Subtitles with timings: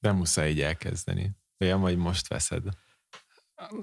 [0.00, 1.36] De muszáj így elkezdeni.
[1.58, 2.62] Olyan, hogy most veszed.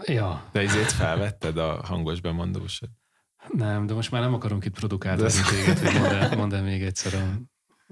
[0.05, 0.49] Ja.
[0.51, 2.89] De ezért felvetted a hangos bemondósat.
[3.47, 5.31] Nem, de most már nem akarunk itt produkálni de...
[5.49, 7.39] téged, hogy mondd el, mondd el még egyszer a,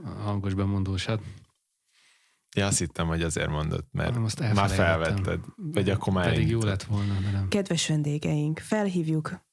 [0.03, 1.21] a hangos bemondósat.
[2.55, 5.39] Ja, azt hittem, hogy azért mondod, mert most már felvetted.
[5.55, 7.47] Vagy akkor már Pedig jó lett volna, de nem.
[7.47, 9.44] Kedves vendégeink, felhívjuk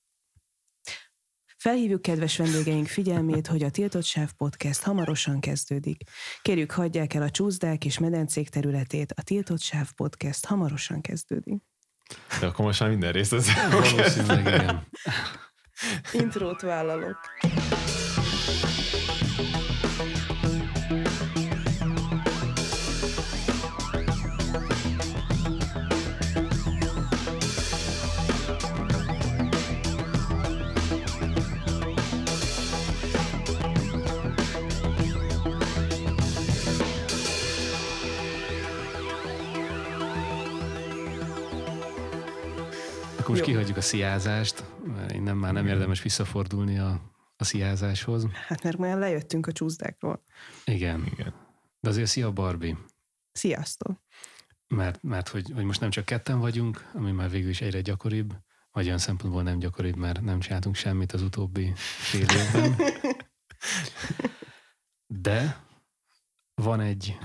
[1.63, 6.03] Felhívjuk kedves vendégeink figyelmét, hogy a Tiltott Sáv Podcast hamarosan kezdődik.
[6.43, 11.63] Kérjük, hagyják el a csúszdák és medencék területét, a Tiltott Sáv Podcast hamarosan kezdődik.
[12.41, 14.87] De akkor most már minden részt az Valószínűleg igen.
[16.13, 17.19] Intrót vállalok.
[43.43, 47.01] Most kihagyjuk a sziázást, mert innen már nem érdemes visszafordulni a,
[47.37, 48.27] a sziázáshoz.
[48.33, 50.23] Hát mert már lejöttünk a csúszdákról.
[50.65, 51.07] Igen.
[51.13, 51.35] Igen.
[51.81, 52.77] De azért szia Barbie.
[53.33, 54.01] Sziasztok!
[54.69, 58.35] Mert, mert hogy, hogy most nem csak ketten vagyunk, ami már végül is egyre gyakoribb,
[58.71, 62.77] vagy olyan szempontból nem gyakoribb, mert nem csináltunk semmit az utóbbi fél évben.
[65.07, 65.65] De
[66.55, 67.19] van egy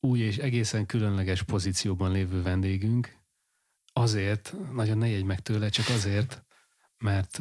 [0.00, 3.19] új és egészen különleges pozícióban lévő vendégünk,
[4.00, 6.44] azért, nagyon ne jegy meg tőle, csak azért,
[6.98, 7.40] mert,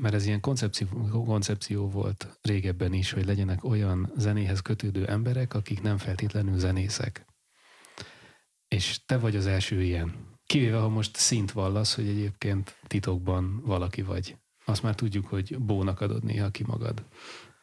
[0.00, 0.86] mert ez ilyen koncepció,
[1.24, 7.24] koncepció volt régebben is, hogy legyenek olyan zenéhez kötődő emberek, akik nem feltétlenül zenészek.
[8.68, 10.28] És te vagy az első ilyen.
[10.46, 14.36] Kivéve, ha most szint vallasz, hogy egyébként titokban valaki vagy.
[14.64, 17.04] Azt már tudjuk, hogy bónak adod néha ki magad.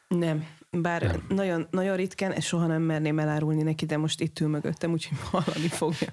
[0.07, 1.25] Nem, bár nem.
[1.29, 5.17] Nagyon, nagyon ritkán, és soha nem merném elárulni neki, de most itt ül mögöttem, úgyhogy
[5.31, 6.07] hallani fogja.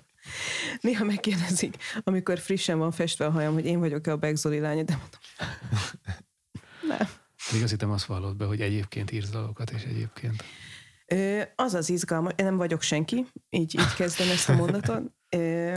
[0.81, 4.93] Néha megkérdezik, amikor frissen van festve a hajam, hogy én vagyok-e a Begzoli lánya, de
[4.93, 5.21] mondom,
[6.99, 7.09] nem.
[7.53, 10.45] Még azt hittem azt vallott be, hogy egyébként írsz dalokat, és egyébként.
[11.07, 15.03] Ö, az az izgalmas, én nem vagyok senki, így, így kezdem ezt a mondatot.
[15.29, 15.77] Ö,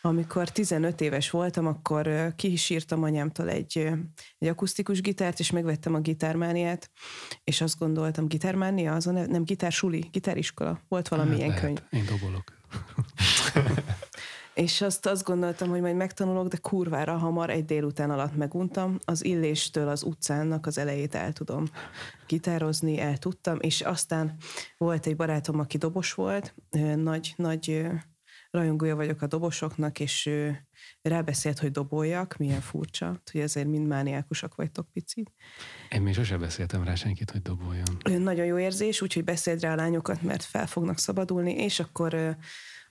[0.00, 3.90] amikor 15 éves voltam, akkor ki is írtam anyámtól egy,
[4.38, 6.90] egy akusztikus gitárt, és megvettem a gitármániát,
[7.44, 8.94] és azt gondoltam, gitármánia?
[8.94, 10.80] Azon nem gitár-suli, gitáriskola.
[10.88, 11.64] Volt valami hát ilyen lehet.
[11.64, 11.78] könyv.
[11.90, 12.56] Én dobolok.
[14.54, 18.98] és azt, azt gondoltam, hogy majd megtanulok, de kurvára hamar egy délután alatt meguntam.
[19.04, 21.64] Az illéstől az utcának az elejét el tudom
[22.26, 24.36] gitározni, el tudtam, és aztán
[24.76, 26.54] volt egy barátom, aki dobos volt,
[26.96, 27.86] nagy, nagy
[28.50, 30.66] rajongója vagyok a dobosoknak, és ő
[31.02, 35.32] rábeszélt, hogy doboljak, milyen furcsa, hogy ezért mind mániákusak vagytok picit.
[35.90, 37.98] Én még sose beszéltem rá senkit, hogy doboljon.
[38.02, 42.36] Nagyon jó érzés, úgyhogy beszélt rá a lányokat, mert fel fognak szabadulni, és akkor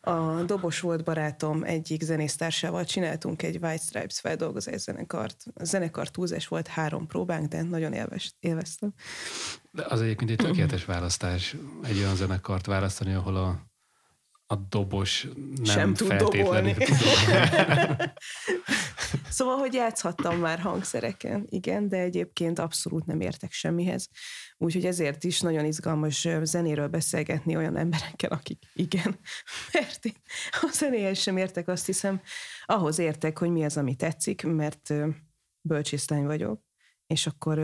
[0.02, 5.44] a dobos volt barátom egyik zenésztársával csináltunk egy White Stripes feldolgozás zenekart.
[5.53, 8.94] A zenekar túlzás volt három próbánk, de nagyon élvez, élveztem.
[9.72, 13.68] De az egyébként egy tökéletes választás egy olyan zenekart választani, ahol a
[14.50, 16.85] a dobos nem Sem tud feltétlenül dobolni.
[19.29, 24.09] szóval, hogy játszhattam már hangszereken, igen, de egyébként abszolút nem értek semmihez.
[24.59, 29.19] Úgyhogy ezért is nagyon izgalmas zenéről beszélgetni olyan emberekkel, akik igen,
[29.73, 30.16] mert én
[30.51, 32.22] a zenéhez sem értek, azt hiszem,
[32.66, 34.94] ahhoz értek, hogy mi az, ami tetszik, mert
[35.62, 36.62] bölcsészlány vagyok,
[37.07, 37.57] és akkor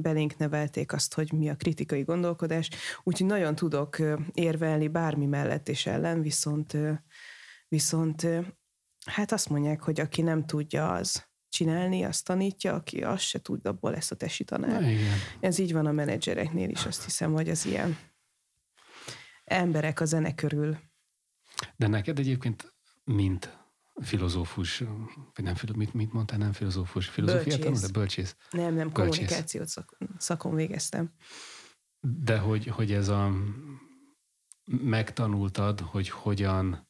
[0.00, 2.70] belénk nevelték azt, hogy mi a kritikai gondolkodás,
[3.02, 3.96] úgyhogy nagyon tudok
[4.32, 6.76] érvelni bármi mellett és ellen, viszont,
[7.68, 8.26] viszont
[9.04, 13.70] hát azt mondják, hogy aki nem tudja, az csinálni, azt tanítja, aki azt se tudja,
[13.70, 14.80] abból lesz a tesi tanár.
[14.80, 15.18] Na, igen.
[15.40, 17.98] Ez így van a menedzsereknél is, azt hiszem, hogy az ilyen
[19.44, 20.78] emberek a zene körül.
[21.76, 23.58] De neked egyébként, mint
[24.02, 24.78] filozófus,
[25.34, 28.36] vagy nem, mit, mit mondtál, nem filozófus, filozófiát tanul, de bölcsész.
[28.50, 28.92] Nem, nem, Bölcsész.
[28.92, 31.12] kommunikációt szak, szakon végeztem.
[32.00, 33.32] De hogy, hogy ez a
[34.64, 36.88] megtanultad, hogy hogyan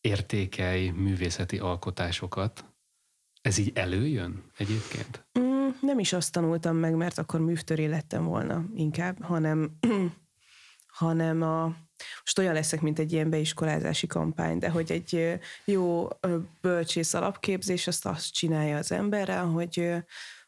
[0.00, 2.71] értékelj művészeti alkotásokat,
[3.42, 5.26] ez így előjön egyébként?
[5.38, 9.78] Mm, nem is azt tanultam meg, mert akkor művtöré lettem volna inkább, hanem,
[11.02, 11.64] hanem a,
[12.20, 16.08] most olyan leszek, mint egy ilyen beiskolázási kampány, de hogy egy jó
[16.60, 19.92] bölcsész alapképzés, azt azt csinálja az emberrel, hogy,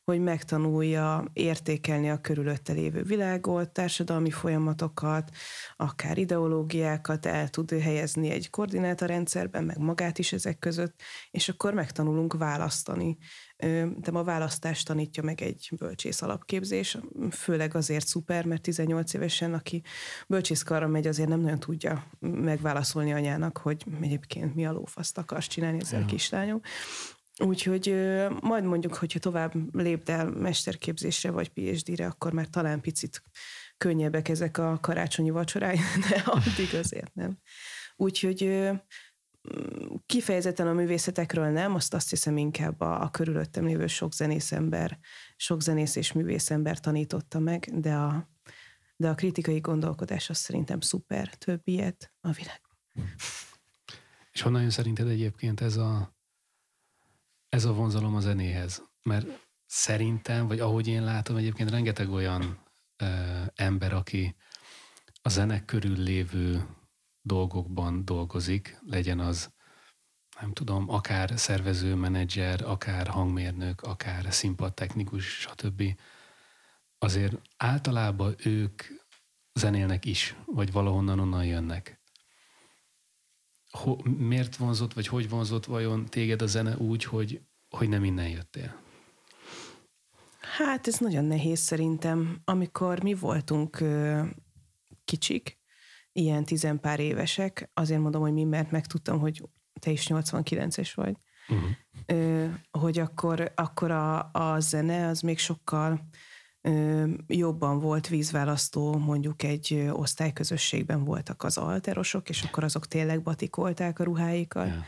[0.04, 5.30] hogy megtanulja értékelni a körülötte lévő világot, társadalmi folyamatokat,
[5.76, 12.34] akár ideológiákat el tud helyezni egy koordinátorrendszerben, meg magát is ezek között, és akkor megtanulunk
[12.34, 13.18] választani.
[13.96, 16.98] De a választást tanítja meg egy bölcsész alapképzés,
[17.30, 19.82] főleg azért szuper, mert 18 évesen, aki
[20.28, 25.78] bölcsészkarra megy, azért nem nagyon tudja megválaszolni anyának, hogy egyébként mi a lófaszt akarsz csinálni
[25.80, 26.06] ezzel ja.
[26.06, 26.60] kislányom.
[27.38, 27.94] Úgyhogy
[28.40, 33.22] majd mondjuk, hogyha tovább lépd el mesterképzésre vagy PhD-re, akkor már talán picit
[33.76, 35.78] könnyebbek ezek a karácsonyi vacsorái,
[36.08, 37.38] de addig azért nem.
[37.96, 38.70] Úgyhogy
[40.06, 44.98] kifejezetten a művészetekről nem, azt azt hiszem inkább a, a körülöttem lévő sok zenész ember,
[45.36, 48.30] sok zenész és művész ember tanította meg, de a,
[48.96, 52.60] de a kritikai gondolkodás az szerintem szuper, több ilyet a világ.
[54.32, 56.13] És honnan jön szerinted egyébként ez a
[57.54, 58.82] ez a vonzalom a zenéhez.
[59.02, 59.26] Mert
[59.66, 62.58] szerintem, vagy ahogy én látom, egyébként rengeteg olyan
[62.96, 63.06] ö,
[63.54, 64.36] ember, aki
[65.22, 66.66] a zenek körül lévő
[67.22, 69.52] dolgokban dolgozik, legyen az,
[70.40, 75.82] nem tudom, akár szervező, menedzser, akár hangmérnök, akár színpadtechnikus, stb.
[76.98, 78.82] Azért általában ők
[79.52, 82.00] zenélnek is, vagy valahonnan onnan jönnek.
[83.78, 87.40] Ho, miért vonzott, vagy hogy vonzott vajon téged a zene úgy, hogy,
[87.70, 88.82] hogy nem innen jöttél?
[90.56, 92.40] Hát ez nagyon nehéz szerintem.
[92.44, 94.22] Amikor mi voltunk ö,
[95.04, 95.58] kicsik,
[96.12, 99.42] ilyen tizenpár évesek, azért mondom, hogy mi, mert megtudtam, hogy
[99.80, 101.16] te is 89-es vagy,
[101.48, 101.70] uh-huh.
[102.06, 106.08] ö, hogy akkor, akkor a, a zene az még sokkal
[107.26, 114.04] jobban volt vízválasztó, mondjuk egy osztályközösségben voltak az alterosok, és akkor azok tényleg batikolták a
[114.04, 114.78] ruháikat, yeah.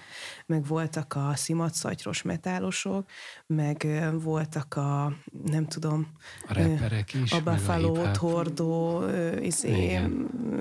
[0.46, 3.08] meg voltak a szimatszatyros metálosok,
[3.46, 3.86] meg
[4.22, 5.12] voltak a,
[5.44, 6.06] nem tudom,
[6.48, 9.04] a rapperek is, a Buffalo hordó,
[9.40, 10.00] izé,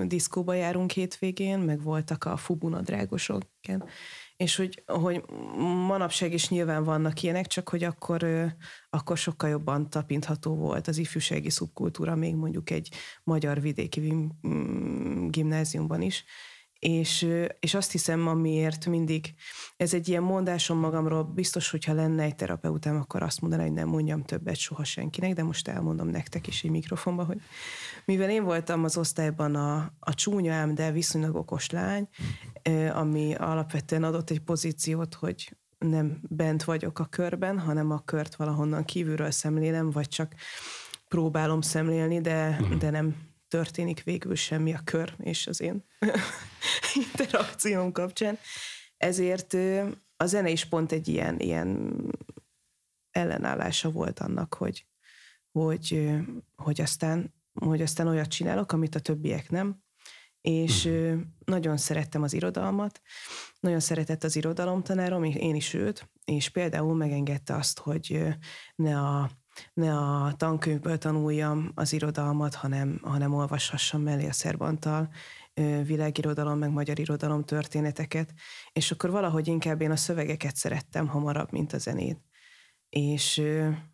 [0.04, 3.84] diszkóba járunk hétvégén, meg voltak a fubunadrágosok, igen
[4.36, 5.24] és hogy, hogy
[5.86, 8.26] manapság is nyilván vannak ilyenek, csak hogy akkor,
[8.90, 12.94] akkor sokkal jobban tapintható volt az ifjúsági szubkultúra, még mondjuk egy
[13.24, 14.28] magyar vidéki
[15.28, 16.24] gimnáziumban is,
[16.86, 17.28] és,
[17.60, 19.34] és azt hiszem, amiért mindig,
[19.76, 23.88] ez egy ilyen mondásom magamról, biztos, hogyha lenne egy terapeutám, akkor azt mondaná, hogy nem
[23.88, 27.40] mondjam többet soha senkinek, de most elmondom nektek is egy mikrofonba, hogy
[28.04, 32.08] mivel én voltam az osztályban a, a csúnya ám, de viszonylag okos lány,
[32.92, 38.84] ami alapvetően adott egy pozíciót, hogy nem bent vagyok a körben, hanem a kört valahonnan
[38.84, 40.34] kívülről szemlélem, vagy csak
[41.08, 42.78] próbálom szemlélni, de, mhm.
[42.78, 45.84] de nem történik végül semmi a kör és az én
[47.10, 48.38] interakcióm kapcsán.
[48.96, 49.54] Ezért
[50.16, 51.96] a zene is pont egy ilyen, ilyen
[53.10, 54.86] ellenállása volt annak, hogy,
[55.52, 56.10] hogy,
[56.56, 59.84] hogy, aztán, hogy aztán olyat csinálok, amit a többiek nem,
[60.40, 61.20] és uh-huh.
[61.44, 63.00] nagyon szerettem az irodalmat,
[63.60, 68.26] nagyon szeretett az irodalomtanárom, én is őt, és például megengedte azt, hogy
[68.74, 69.30] ne a
[69.74, 75.08] ne a tankönyvből tanuljam az irodalmat, hanem, hanem olvashassam mellé a Szerbantal
[75.84, 78.32] világirodalom, meg magyar irodalom történeteket,
[78.72, 82.20] és akkor valahogy inkább én a szövegeket szerettem hamarabb, mint a zenét.
[82.88, 83.42] És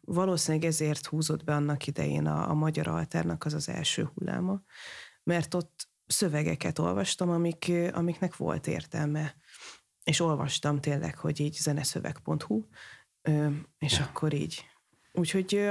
[0.01, 4.63] valószínűleg ezért húzott be annak idején a, a magyar alternak az az első hulláma,
[5.23, 9.35] mert ott szövegeket olvastam, amik, amiknek volt értelme.
[10.05, 12.65] És olvastam tényleg, hogy így zeneszöveg.hu,
[13.79, 14.05] és ja.
[14.05, 14.72] akkor így
[15.13, 15.71] Úgyhogy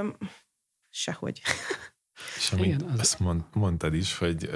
[0.90, 1.42] sehogy.
[2.38, 3.00] És amit Igen, az...
[3.00, 4.50] azt mond, mondtad is, hogy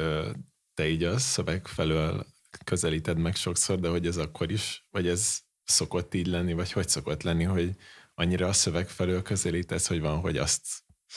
[0.74, 2.26] te így a szöveg felől
[2.64, 6.90] közelíted meg sokszor, de hogy ez akkor is, vagy ez szokott így lenni, vagy hogy
[6.90, 7.76] szokott lenni, hogy
[8.14, 10.62] annyira a szöveg felől közelítesz, hogy van, hogy azt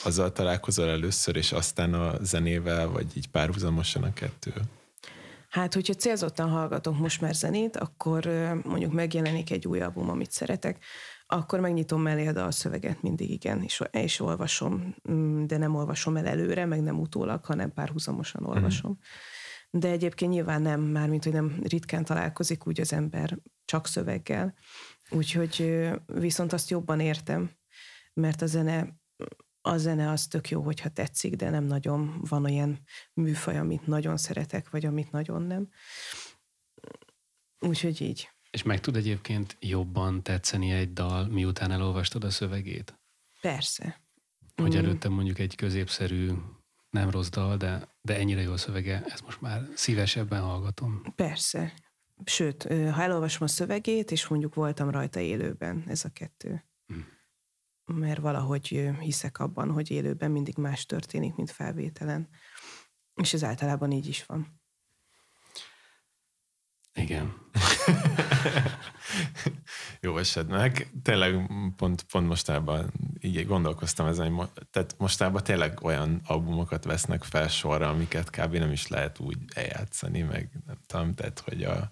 [0.03, 4.53] azzal találkozol először, és aztán a zenével, vagy így párhuzamosan a kettő?
[5.49, 8.25] Hát, hogyha célzottan hallgatok most már zenét, akkor
[8.63, 10.83] mondjuk megjelenik egy új album, amit szeretek,
[11.31, 16.27] akkor megnyitom mellé a dalszöveget mindig, igen, és, és olvasom, mm, de nem olvasom el
[16.27, 18.51] előre, meg nem utólag, hanem párhuzamosan mhm.
[18.51, 18.91] olvasom.
[18.91, 19.79] Mm.
[19.79, 24.53] De egyébként nyilván nem, mármint, hogy nem ritkán találkozik úgy az ember csak szöveggel,
[25.09, 27.51] úgyhogy viszont azt jobban értem,
[28.13, 28.97] mert a zene
[29.61, 32.79] a zene az tök jó, hogyha tetszik, de nem nagyon van olyan
[33.13, 35.69] műfaj, amit nagyon szeretek, vagy amit nagyon nem.
[37.59, 38.29] Úgyhogy így.
[38.49, 42.99] És meg tud egyébként jobban tetszeni egy dal, miután elolvastad a szövegét?
[43.41, 44.01] Persze.
[44.55, 44.77] Hogy mm.
[44.77, 46.31] előtte mondjuk egy középszerű,
[46.89, 51.01] nem rossz dal, de, de ennyire jó a szövege, ezt most már szívesebben hallgatom.
[51.15, 51.73] Persze.
[52.25, 56.63] Sőt, ha elolvasom a szövegét, és mondjuk voltam rajta élőben, ez a kettő.
[56.93, 56.99] Mm.
[57.85, 62.29] mert valahogy hiszek abban, hogy élőben mindig más történik, mint felvételen.
[63.21, 64.58] És ez általában így is van.
[66.99, 67.33] Igen.
[70.01, 70.91] Jó esed meg.
[71.03, 77.47] Tényleg pont, pont mostában így gondolkoztam ezen, hogy tehát mostában tényleg olyan albumokat vesznek fel
[77.47, 78.55] sorra, amiket kb.
[78.55, 81.89] nem is lehet úgy eljátszani, meg nem tudom, tehát hogy a,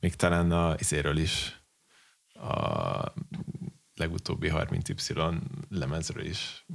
[0.00, 1.62] még talán a izéről is
[2.32, 3.12] a
[3.94, 6.66] legutóbbi 30Y lemezről is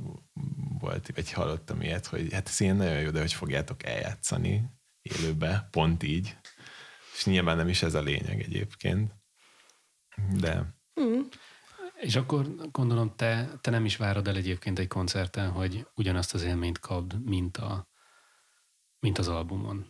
[0.80, 4.70] volt, vagy hallottam ilyet, hogy hát ez ilyen nagyon jó, de hogy fogjátok eljátszani
[5.02, 6.38] élőbe, pont így.
[7.18, 9.12] És nyilván nem is ez a lényeg egyébként.
[10.40, 10.76] De...
[11.02, 11.22] Mm.
[11.96, 16.44] És akkor gondolom, te, te nem is várod el egyébként egy koncerten, hogy ugyanazt az
[16.44, 17.88] élményt kapd, mint, a,
[19.00, 19.86] mint az albumon.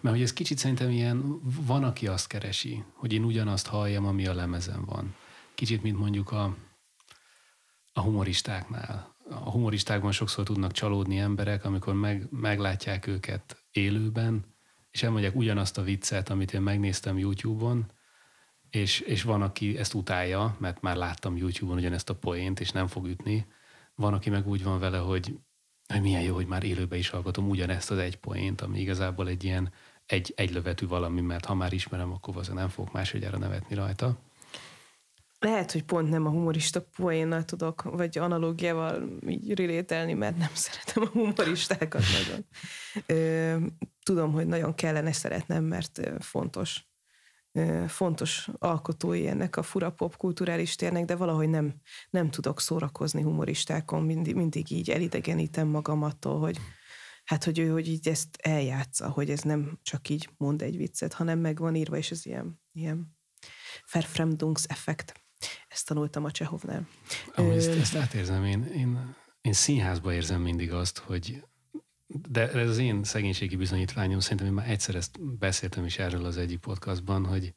[0.00, 4.26] Mert hogy ez kicsit szerintem ilyen, van, aki azt keresi, hogy én ugyanazt halljam, ami
[4.26, 5.14] a lemezen van.
[5.54, 6.56] Kicsit, mint mondjuk a,
[7.92, 9.16] a humoristáknál.
[9.30, 14.53] A humoristákban sokszor tudnak csalódni emberek, amikor meg, meglátják őket élőben,
[14.94, 17.92] és elmondják ugyanazt a viccet, amit én megnéztem YouTube-on,
[18.70, 22.86] és, és van, aki ezt utálja, mert már láttam YouTube-on ugyanezt a poént, és nem
[22.86, 23.46] fog ütni.
[23.94, 25.38] Van, aki meg úgy van vele, hogy,
[25.86, 29.44] hogy milyen jó, hogy már élőben is hallgatom ugyanezt az egy poént, ami igazából egy
[29.44, 29.72] ilyen
[30.06, 34.18] egy, egy lövetű valami, mert ha már ismerem, akkor az nem fogok másodjára nevetni rajta.
[35.38, 41.02] Lehet, hogy pont nem a humorista poénnal tudok, vagy analógiával így rilételni, mert nem szeretem
[41.02, 42.44] a humoristákat nagyon.
[44.04, 46.88] Tudom, hogy nagyon kellene szeretnem, mert fontos
[47.88, 51.74] fontos alkotói ennek a fura popkulturális térnek, de valahogy nem,
[52.10, 56.58] nem tudok szórakozni humoristákon, mindig, mindig így elidegenítem magam attól, hogy
[57.24, 61.12] hát, hogy ő hogy így ezt eljátsza, hogy ez nem csak így mond egy viccet,
[61.12, 63.16] hanem meg van írva, és ez ilyen, ilyen
[63.92, 65.22] Verfremdungs-effekt.
[65.68, 66.88] Ezt tanultam a Csehovnál.
[67.34, 68.62] Ah, ezt, ezt átérzem én.
[68.62, 71.44] Én, én színházba érzem mindig azt, hogy
[72.28, 76.36] de ez az én szegénységi bizonyítványom, szerintem én már egyszer ezt beszéltem is erről az
[76.36, 77.54] egyik podcastban, hogy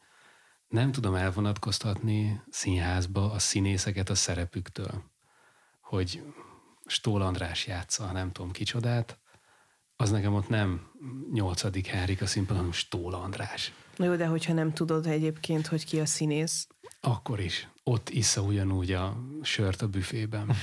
[0.68, 5.04] nem tudom elvonatkoztatni színházba a színészeket a szerepüktől.
[5.82, 6.24] Hogy
[6.86, 9.20] Stól András játsza, nem tudom kicsodát,
[9.96, 10.92] az nekem ott nem
[11.32, 13.74] nyolcadik Hárik a színpadon, hanem Stól András.
[13.96, 16.68] Na jó, de hogyha nem tudod egyébként, hogy ki a színész.
[17.02, 17.68] Akkor is.
[17.84, 20.52] Ott issza ugyanúgy a sört a büfében.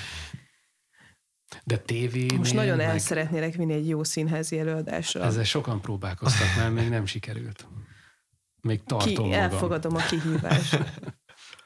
[1.65, 2.27] De tévé.
[2.37, 2.87] Most nagyon meg...
[2.87, 5.23] el szeretnélek vinni egy jó színházi előadásra.
[5.23, 7.69] Ezzel sokan próbálkoztak, mert még nem sikerült.
[8.61, 9.33] Még tartom Ki, magam.
[9.33, 10.79] Elfogadom a kihívást.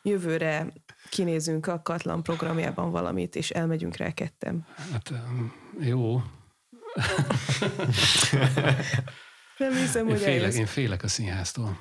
[0.02, 0.72] Jövőre
[1.08, 4.66] kinézünk a Katlan programjában valamit, és elmegyünk rá kettem.
[4.92, 5.12] Hát
[5.80, 6.22] jó.
[9.58, 10.56] nem hiszem, én hogy félek, eljössz.
[10.56, 11.78] Én félek a színháztól.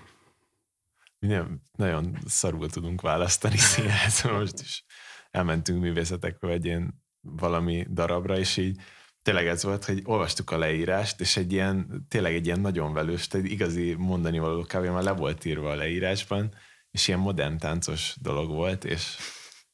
[1.20, 4.86] Mi nem, nagyon szarul tudunk választani színházban most is.
[5.32, 8.80] Elmentünk művészetekbe egy ilyen valami darabra, és így
[9.22, 13.28] tényleg ez volt, hogy olvastuk a leírást, és egy ilyen, tényleg egy ilyen nagyon velős,
[13.28, 14.86] tehát igazi mondani való kb.
[14.86, 16.54] már le volt írva a leírásban,
[16.92, 19.18] és ilyen modern táncos dolog volt, és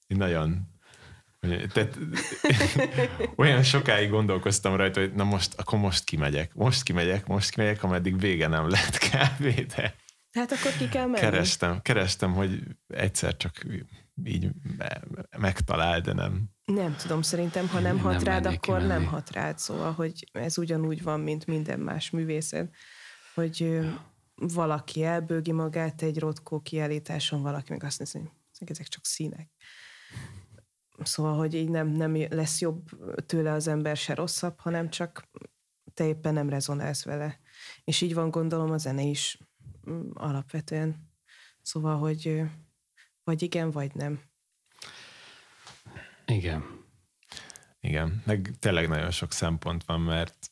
[0.07, 0.71] nagyon
[1.73, 1.97] tehát,
[3.35, 8.19] olyan sokáig gondolkoztam rajta, hogy na most, akkor most kimegyek, most kimegyek, most kimegyek, ameddig
[8.19, 9.65] vége nem lett kb.
[9.65, 11.19] De hát akkor ki kell menni.
[11.19, 13.65] Kerestem, kerestem, hogy egyszer csak
[14.23, 14.49] így
[15.37, 16.49] megtalál, de nem.
[16.65, 18.87] Nem tudom, szerintem, ha nem hat nem rád, akkor kimenni.
[18.87, 19.59] nem hat rád.
[19.59, 22.75] Szóval, hogy ez ugyanúgy van, mint minden más művészet,
[23.33, 24.13] hogy ja.
[24.35, 28.19] valaki elbőgi magát egy rotkó kiállításon, valaki meg azt nézi,
[28.59, 29.49] hogy ezek csak színek.
[31.03, 32.89] Szóval, hogy így nem, nem lesz jobb
[33.25, 35.29] tőle az ember se rosszabb, hanem csak
[35.93, 37.39] te éppen nem rezonálsz vele.
[37.83, 39.37] És így van gondolom a zene is
[39.89, 41.11] mm, alapvetően.
[41.61, 42.43] Szóval, hogy
[43.23, 44.21] vagy igen, vagy nem.
[46.25, 46.81] Igen.
[47.79, 50.51] Igen, meg tényleg nagyon sok szempont van, mert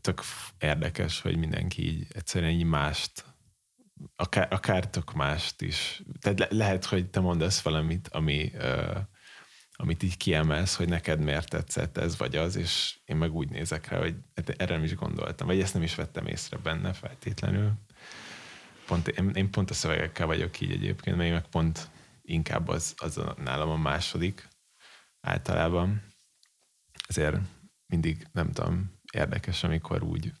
[0.00, 0.22] tök
[0.58, 3.24] érdekes, hogy mindenki így egyszerűen így mást,
[4.16, 6.02] akár, akár tök mást is.
[6.20, 8.98] Tehát le, lehet, hogy te mondasz valamit, ami, uh,
[9.72, 13.88] amit így kiemelsz, hogy neked miért tetszett ez vagy az, és én meg úgy nézek
[13.88, 17.72] rá, hogy hát erre nem is gondoltam, vagy ezt nem is vettem észre benne feltétlenül.
[18.90, 21.90] Pont, én, én pont a szövegekkel vagyok így egyébként, én meg pont
[22.22, 24.48] inkább az, az a, nálam a második
[25.20, 26.02] általában.
[27.08, 27.36] Ezért
[27.86, 30.32] mindig, nem tudom, érdekes, amikor úgy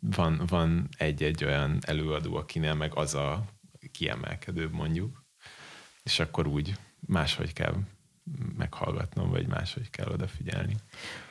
[0.00, 3.44] van, van egy-egy olyan előadó, akinél meg az a
[3.92, 5.24] kiemelkedőbb mondjuk,
[6.02, 7.76] és akkor úgy máshogy kell
[8.56, 10.76] meghallgatnom, vagy máshogy kell odafigyelni.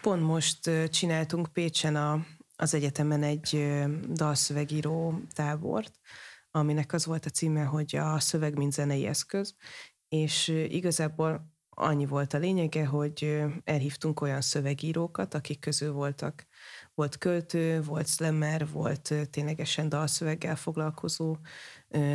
[0.01, 3.75] Pont most csináltunk Pécsen a, az egyetemen egy
[4.13, 5.99] dalszövegíró tábort,
[6.55, 9.55] aminek az volt a címe, hogy a szöveg mint zenei eszköz,
[10.07, 16.47] és igazából annyi volt a lényege, hogy elhívtunk olyan szövegírókat, akik közül voltak,
[16.93, 21.37] volt költő, volt slammer, volt ténylegesen dalszöveggel foglalkozó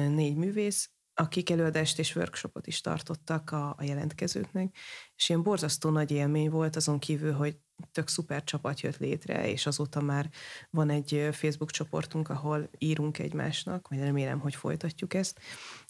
[0.09, 4.76] négy művész, akik előadást és workshopot is tartottak a, a jelentkezőknek,
[5.16, 7.59] és ilyen borzasztó nagy élmény volt azon kívül, hogy
[7.92, 10.30] tök szuper csapat jött létre, és azóta már
[10.70, 15.40] van egy Facebook csoportunk, ahol írunk egymásnak, vagy remélem, hogy folytatjuk ezt,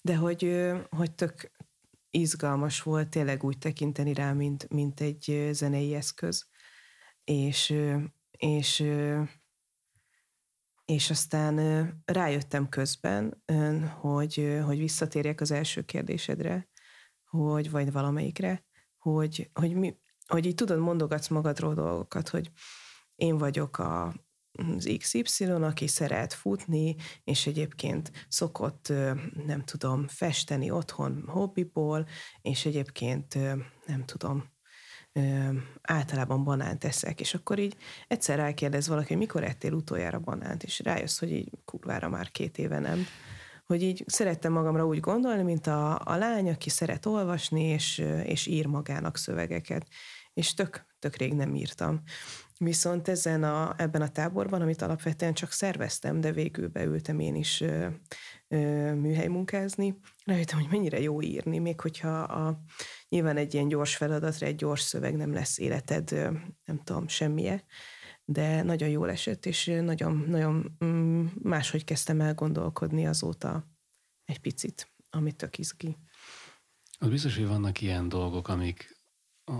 [0.01, 1.51] de hogy, hogy tök
[2.09, 6.47] izgalmas volt tényleg úgy tekinteni rá, mint, mint egy zenei eszköz,
[7.23, 7.73] és,
[8.31, 8.83] és
[10.85, 11.55] és aztán
[12.05, 13.43] rájöttem közben,
[13.99, 16.69] hogy, hogy visszatérjek az első kérdésedre,
[17.25, 18.65] hogy vagy valamelyikre,
[18.97, 19.97] hogy, hogy, mi,
[20.31, 22.51] hogy így tudod, mondogatsz magadról dolgokat, hogy
[23.15, 24.13] én vagyok a,
[24.51, 28.93] az XY, aki szeret futni, és egyébként szokott,
[29.45, 32.07] nem tudom, festeni otthon hobbiból,
[32.41, 33.35] és egyébként,
[33.85, 34.49] nem tudom,
[35.81, 40.79] általában banánt eszek, és akkor így egyszer rákérdez valaki, hogy mikor ettél utoljára banánt, és
[40.79, 43.05] rájössz, hogy így kurvára már két éve nem.
[43.65, 48.47] Hogy így szerettem magamra úgy gondolni, mint a, a lány, aki szeret olvasni, és, és
[48.47, 49.87] ír magának szövegeket.
[50.41, 52.01] És tök, tök rég nem írtam.
[52.57, 57.61] Viszont ezen a, ebben a táborban, amit alapvetően csak szerveztem, de végül beültem én is
[57.61, 57.87] ö,
[58.47, 62.61] ö, műhelymunkázni, rájöttem, hogy mennyire jó írni, még hogyha a,
[63.09, 66.31] nyilván egy ilyen gyors feladatra, egy gyors szöveg nem lesz életed, ö,
[66.65, 67.63] nem tudom, semmije,
[68.25, 73.67] de nagyon jól esett, és nagyon, nagyon mm, máshogy kezdtem el gondolkodni azóta
[74.25, 75.97] egy picit, amit tök izgi.
[76.99, 79.00] Az biztos, hogy vannak ilyen dolgok, amik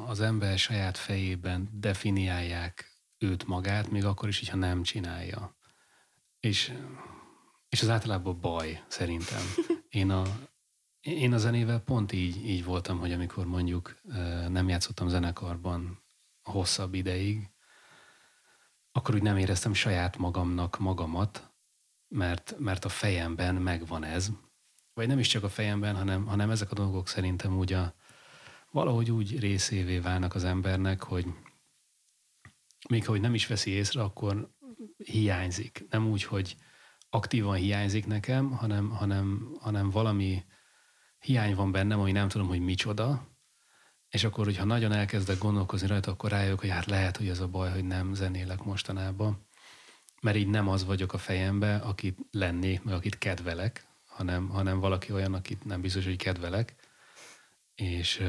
[0.07, 5.55] az ember saját fejében definiálják őt magát, még akkor is, hogyha nem csinálja.
[6.39, 6.73] És,
[7.69, 9.41] és az általában baj, szerintem.
[9.89, 10.23] Én a,
[11.01, 14.01] én a zenével pont így, így voltam, hogy amikor mondjuk
[14.47, 16.03] nem játszottam zenekarban
[16.43, 17.49] hosszabb ideig,
[18.91, 21.51] akkor úgy nem éreztem saját magamnak magamat,
[22.07, 24.29] mert, mert a fejemben megvan ez.
[24.93, 27.93] Vagy nem is csak a fejemben, hanem, hanem ezek a dolgok szerintem úgy a,
[28.71, 31.25] valahogy úgy részévé válnak az embernek, hogy
[32.89, 34.49] még ha nem is veszi észre, akkor
[34.97, 35.85] hiányzik.
[35.89, 36.55] Nem úgy, hogy
[37.09, 40.43] aktívan hiányzik nekem, hanem, hanem, hanem valami
[41.19, 43.29] hiány van bennem, ami nem tudom, hogy micsoda,
[44.09, 47.47] és akkor, hogyha nagyon elkezdek gondolkozni rajta, akkor rájövök, hogy hát lehet, hogy ez a
[47.47, 49.47] baj, hogy nem zenélek mostanában,
[50.21, 55.11] mert így nem az vagyok a fejembe, akit lennék, meg akit kedvelek, hanem, hanem valaki
[55.11, 56.75] olyan, akit nem biztos, hogy kedvelek,
[57.81, 58.23] és,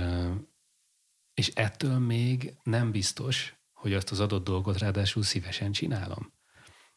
[1.34, 6.32] és ettől még nem biztos, hogy azt az adott dolgot ráadásul szívesen csinálom.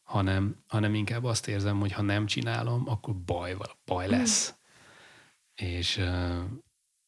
[0.04, 4.52] Hanem, hanem inkább azt érzem, hogy ha nem csinálom, akkor baj, baj lesz.
[4.52, 5.68] Mm.
[5.68, 6.02] És,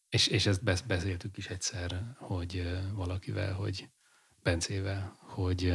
[0.09, 3.89] és, és ezt beszéltük is egyszer, hogy valakivel, hogy
[4.43, 5.73] Bencével, hogy,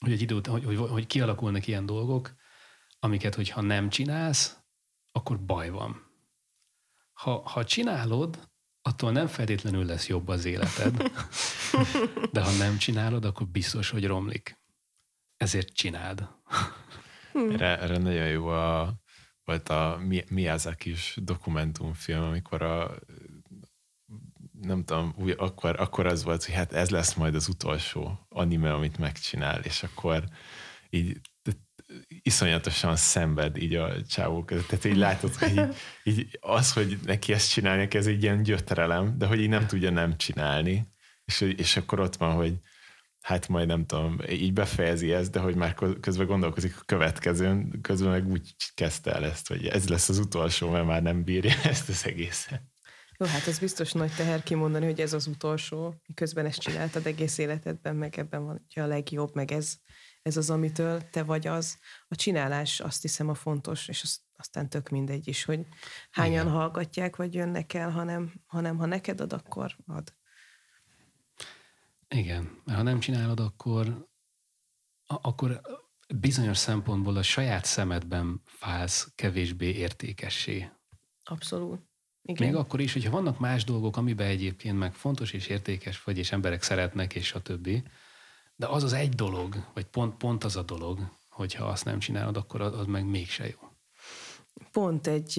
[0.00, 2.34] hogy egy idő hogy, hogy, hogy kialakulnak ilyen dolgok,
[2.98, 4.58] amiket, hogyha nem csinálsz,
[5.12, 6.03] akkor baj van.
[7.14, 8.48] Ha, ha csinálod,
[8.82, 11.10] attól nem feltétlenül lesz jobb az életed,
[12.32, 14.58] de ha nem csinálod, akkor biztos, hogy romlik.
[15.36, 16.28] Ezért csináld.
[17.32, 17.50] Hmm.
[17.50, 18.94] erre, erre nagyon jó a,
[19.44, 22.94] volt a Miyazaki-s dokumentumfilm, amikor a
[24.60, 28.72] nem tudom, úgy, akkor, akkor az volt, hogy hát ez lesz majd az utolsó anime,
[28.72, 30.24] amit megcsinál, és akkor
[30.90, 31.20] így
[32.26, 34.66] iszonyatosan szenved így a csávó között.
[34.66, 35.50] Tehát így látod, hogy
[36.02, 39.66] így, így az, hogy neki ezt csinálni, ez egy ilyen gyötrelem, de hogy így nem
[39.66, 40.86] tudja nem csinálni.
[41.24, 42.54] És, és akkor ott van, hogy
[43.20, 48.10] hát majd nem tudom, így befejezi ezt, de hogy már közben gondolkozik a következőn, közben
[48.10, 51.88] meg úgy kezdte el ezt, hogy ez lesz az utolsó, mert már nem bírja ezt
[51.88, 52.62] az egészet.
[53.18, 57.38] Jó, hát ez biztos nagy teher kimondani, hogy ez az utolsó, miközben ezt csináltad egész
[57.38, 59.76] életedben, meg ebben van a legjobb, meg ez
[60.24, 61.78] ez az, amitől te vagy az.
[62.08, 65.66] A csinálás azt hiszem a fontos, és az, aztán tök mindegy is, hogy
[66.10, 66.52] hányan Igen.
[66.52, 70.14] hallgatják, vagy jönnek el, hanem, hanem ha neked ad, akkor ad.
[72.08, 74.08] Igen, mert ha nem csinálod, akkor,
[75.06, 75.60] akkor
[76.14, 80.70] bizonyos szempontból a saját szemedben válsz kevésbé értékessé.
[81.24, 81.80] Abszolút.
[82.22, 82.46] Igen.
[82.46, 86.32] Még akkor is, hogyha vannak más dolgok, amiben egyébként meg fontos és értékes vagy, és
[86.32, 87.82] emberek szeretnek, és a többi,
[88.56, 92.36] de az az egy dolog, vagy pont, pont az a dolog, hogyha azt nem csinálod,
[92.36, 93.58] akkor az, az meg mégse jó.
[94.72, 95.38] Pont egy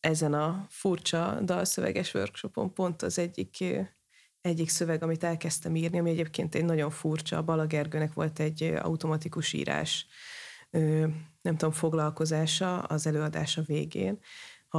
[0.00, 3.64] ezen a furcsa dalszöveges workshopon pont az egyik
[4.40, 9.52] egyik szöveg, amit elkezdtem írni, ami egyébként egy nagyon furcsa, Bala Gergőnek volt egy automatikus
[9.52, 10.06] írás,
[11.40, 14.18] nem tudom, foglalkozása az előadása végén,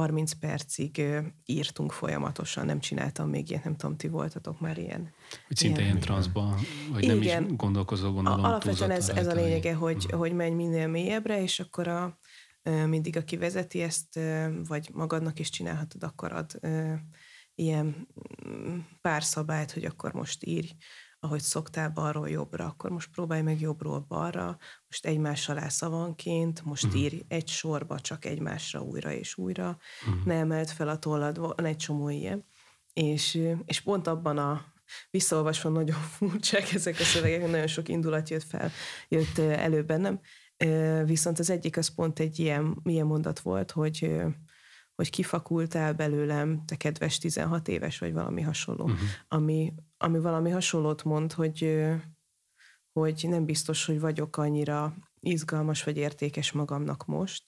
[0.00, 1.02] 30 percig
[1.44, 5.12] írtunk folyamatosan, nem csináltam még ilyet, nem tudom, ti voltatok már ilyen.
[5.46, 6.54] Hogy szinte ilyen, ilyen transzba,
[6.92, 7.16] vagy Igen.
[7.16, 8.44] nem is gondolkozol, gondolom.
[8.44, 10.20] Alapvetően ez, ez a lényege, hogy, uh-huh.
[10.20, 12.18] hogy menj minél mélyebbre, és akkor a,
[12.86, 14.20] mindig aki vezeti ezt,
[14.68, 16.60] vagy magadnak is csinálhatod, akkor ad
[17.54, 18.08] ilyen
[18.48, 20.68] mm, pár szabályt, hogy akkor most írj
[21.26, 26.84] ahogy szoktál balról jobbra, akkor most próbálj meg jobbról balra, most egymás alá szavanként, most
[26.84, 27.00] uh-huh.
[27.00, 30.24] írj egy sorba csak egymásra újra és újra, uh-huh.
[30.24, 32.44] ne emeld fel a tollad, van egy csomó ilyen.
[32.92, 34.64] És, és pont abban a
[35.10, 38.70] visszaolvasva nagyon furcsák ezek a szövegek, nagyon sok indulat jött fel,
[39.08, 40.20] jött elő bennem,
[41.04, 44.24] viszont az egyik az pont egy ilyen, ilyen mondat volt, hogy
[44.94, 48.98] hogy kifakultál belőlem, te kedves 16 éves, vagy valami hasonló, uh-huh.
[49.28, 51.84] ami, ami valami hasonlót mond, hogy,
[52.92, 57.44] hogy nem biztos, hogy vagyok annyira izgalmas vagy értékes magamnak most,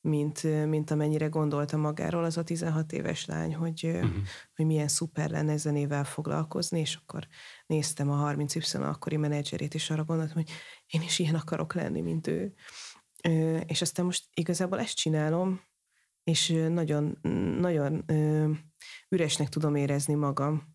[0.00, 4.10] mint, mint amennyire gondolta magáról az a 16 éves lány, hogy, uh-huh.
[4.56, 7.26] hogy milyen szuper lenne zenével foglalkozni, és akkor
[7.66, 10.50] néztem a 30Y akkori menedzserét, és arra gondoltam, hogy
[10.86, 12.54] én is ilyen akarok lenni, mint ő.
[13.66, 15.60] És aztán most igazából ezt csinálom,
[16.24, 17.18] és nagyon,
[17.60, 18.04] nagyon
[19.08, 20.74] üresnek tudom érezni magam,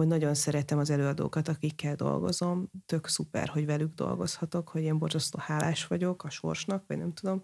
[0.00, 5.38] hogy nagyon szeretem az előadókat, akikkel dolgozom, tök szuper, hogy velük dolgozhatok, hogy én borzasztó
[5.38, 7.42] hálás vagyok a sorsnak, vagy nem tudom,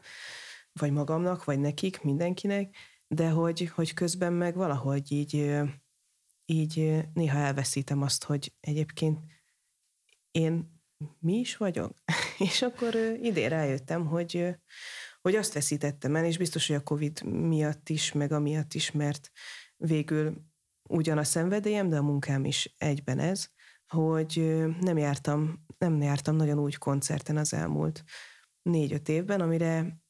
[0.72, 2.76] vagy magamnak, vagy nekik, mindenkinek,
[3.08, 5.62] de hogy, hogy közben meg valahogy így,
[6.44, 9.18] így néha elveszítem azt, hogy egyébként
[10.30, 10.80] én
[11.18, 11.92] mi is vagyok?
[12.48, 14.56] És akkor idén rájöttem, hogy,
[15.20, 19.30] hogy azt veszítettem el, és biztos, hogy a Covid miatt is, meg amiatt is, mert
[19.76, 20.54] végül
[20.88, 23.48] ugyan a szenvedélyem, de a munkám is egyben ez,
[23.86, 28.04] hogy nem jártam, nem jártam nagyon úgy koncerten az elmúlt
[28.62, 30.00] négy-öt évben, amire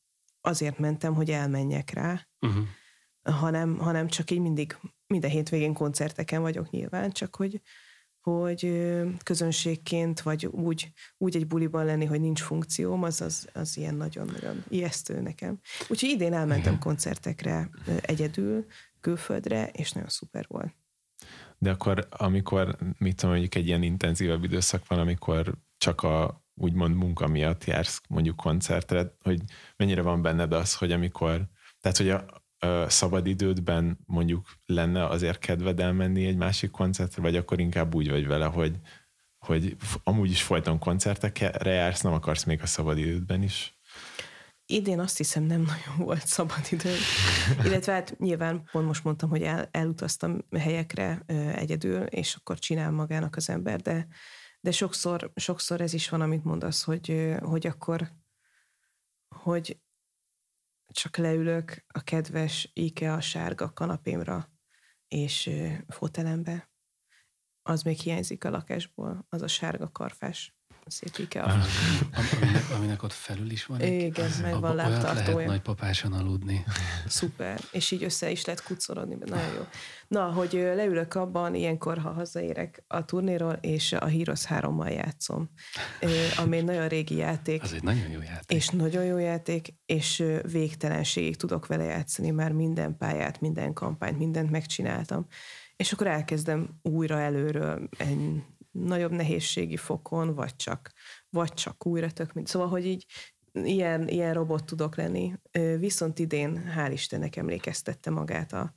[0.40, 2.64] azért mentem, hogy elmenjek rá, uh-huh.
[3.22, 7.60] hanem, hanem csak így mindig, minden hétvégén koncerteken vagyok nyilván, csak hogy,
[8.20, 8.82] hogy
[9.22, 14.64] közönségként, vagy úgy, úgy egy buliban lenni, hogy nincs funkcióm, az, az, az ilyen nagyon-nagyon
[14.68, 15.60] ijesztő nekem.
[15.88, 16.78] Úgyhogy idén elmentem Igen.
[16.78, 18.66] koncertekre egyedül,
[19.06, 20.74] külföldre, és nagyon szuper volt.
[21.58, 26.94] De akkor, amikor, mit tudom, mondjuk egy ilyen intenzívebb időszak van, amikor csak a úgymond
[26.94, 29.42] munka miatt jársz mondjuk koncertre, hogy
[29.76, 31.48] mennyire van benned az, hogy amikor,
[31.80, 32.24] tehát hogy a,
[32.66, 38.26] a szabadidődben mondjuk lenne azért kedved elmenni egy másik koncertre, vagy akkor inkább úgy vagy
[38.26, 38.76] vele, hogy,
[39.38, 43.75] hogy amúgy is folyton koncertekre jársz, nem akarsz még a szabadidődben is?
[44.68, 46.94] Idén azt hiszem nem nagyon volt szabad idő.
[47.66, 52.90] Illetve hát nyilván pont most mondtam, hogy el, elutaztam helyekre ö, egyedül, és akkor csinál
[52.90, 54.06] magának az ember, de,
[54.60, 58.12] de sokszor, sokszor ez is van, amit mondasz, hogy, hogy akkor,
[59.34, 59.80] hogy
[60.92, 64.50] csak leülök a kedves IKEA sárga kanapémra
[65.08, 65.50] és
[65.88, 66.70] fotelembe.
[67.62, 70.55] Az még hiányzik a lakásból, az a sárga karfás
[70.90, 71.44] szép IKEA.
[72.40, 75.36] aminek, aminek ott felül is van egy, Igen, meg van lábtartója.
[75.36, 76.64] lehet nagypapáson aludni.
[77.06, 77.60] Szuper.
[77.72, 79.16] És így össze is lehet kucorodni.
[79.24, 79.66] Nagyon jó.
[80.08, 85.50] Na, hogy leülök abban, ilyenkor, ha hazaérek a turnéról, és a Heroes 3-mal játszom,
[86.36, 87.62] ami egy nagyon régi játék.
[87.62, 88.56] Az egy nagyon jó játék.
[88.58, 94.50] És nagyon jó játék, és végtelenségig tudok vele játszani, már minden pályát, minden kampányt, mindent
[94.50, 95.26] megcsináltam.
[95.76, 98.42] És akkor elkezdem újra előről egy
[98.84, 100.92] nagyobb nehézségi fokon, vagy csak,
[101.30, 102.46] vagy csak újra tök, mint.
[102.46, 103.06] Szóval, hogy így
[103.52, 105.32] ilyen, ilyen robot tudok lenni.
[105.78, 108.74] Viszont idén, hál' Istennek emlékeztette magát a,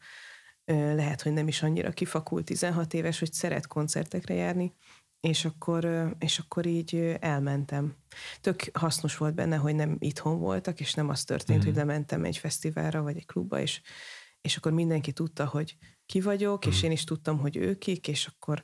[0.74, 4.74] lehet, hogy nem is annyira kifakult 16 éves, hogy szeret koncertekre járni,
[5.20, 7.96] és akkor, és akkor így elmentem.
[8.42, 11.68] Tök hasznos volt benne, hogy nem itthon voltak, és nem az történt, mm-hmm.
[11.68, 13.82] hogy lementem egy fesztiválra, vagy egy klubba, és,
[14.42, 16.70] és akkor mindenki tudta, hogy ki vagyok, mm-hmm.
[16.70, 16.86] és mhm.
[16.86, 18.64] én is tudtam, hogy ők kik, és akkor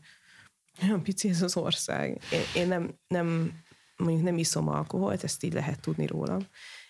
[0.83, 2.21] olyan pici ez az ország.
[2.31, 3.51] Én, én nem, nem,
[3.97, 6.39] mondjuk nem iszom alkoholt, ezt így lehet tudni rólam.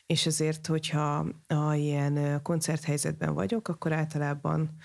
[0.05, 4.75] És ezért, hogyha ha ilyen koncerthelyzetben vagyok, akkor általában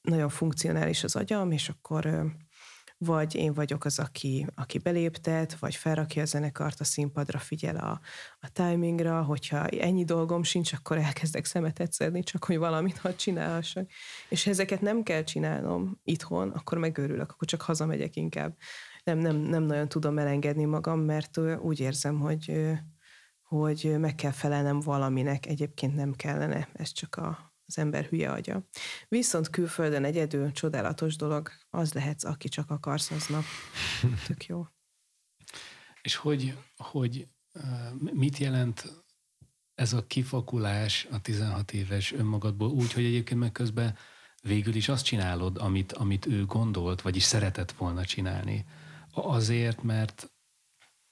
[0.00, 2.32] nagyon funkcionális az agyam, és akkor
[2.98, 8.00] vagy én vagyok az, aki, aki beléptet, vagy felrakja a zenekart a színpadra, figyel a,
[8.40, 13.90] a timingra, hogyha ennyi dolgom sincs, akkor elkezdek szemetet szedni, csak hogy valamit hadd csinálhassak.
[14.28, 18.56] És ha ezeket nem kell csinálnom itthon, akkor megőrülök, akkor csak hazamegyek inkább.
[19.04, 22.70] Nem, nem, nem nagyon tudom elengedni magam, mert úgy érzem, hogy,
[23.42, 28.68] hogy meg kell felelnem valaminek, egyébként nem kellene, ez csak a, az ember hülye agya.
[29.08, 33.44] Viszont külföldön egyedül csodálatos dolog, az lehetsz, aki csak akarsz aznap.
[34.26, 34.66] Tök jó.
[36.02, 37.28] És hogy, hogy
[37.98, 39.04] mit jelent
[39.74, 43.96] ez a kifakulás a 16 éves önmagadból úgy, hogy egyébként meg közben
[44.42, 48.64] végül is azt csinálod, amit, amit ő gondolt, vagyis szeretett volna csinálni.
[49.12, 50.32] Azért, mert,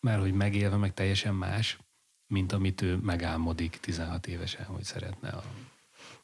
[0.01, 1.79] mert hogy megélve meg teljesen más,
[2.27, 5.45] mint amit ő megálmodik 16 évesen, hogy szeretne a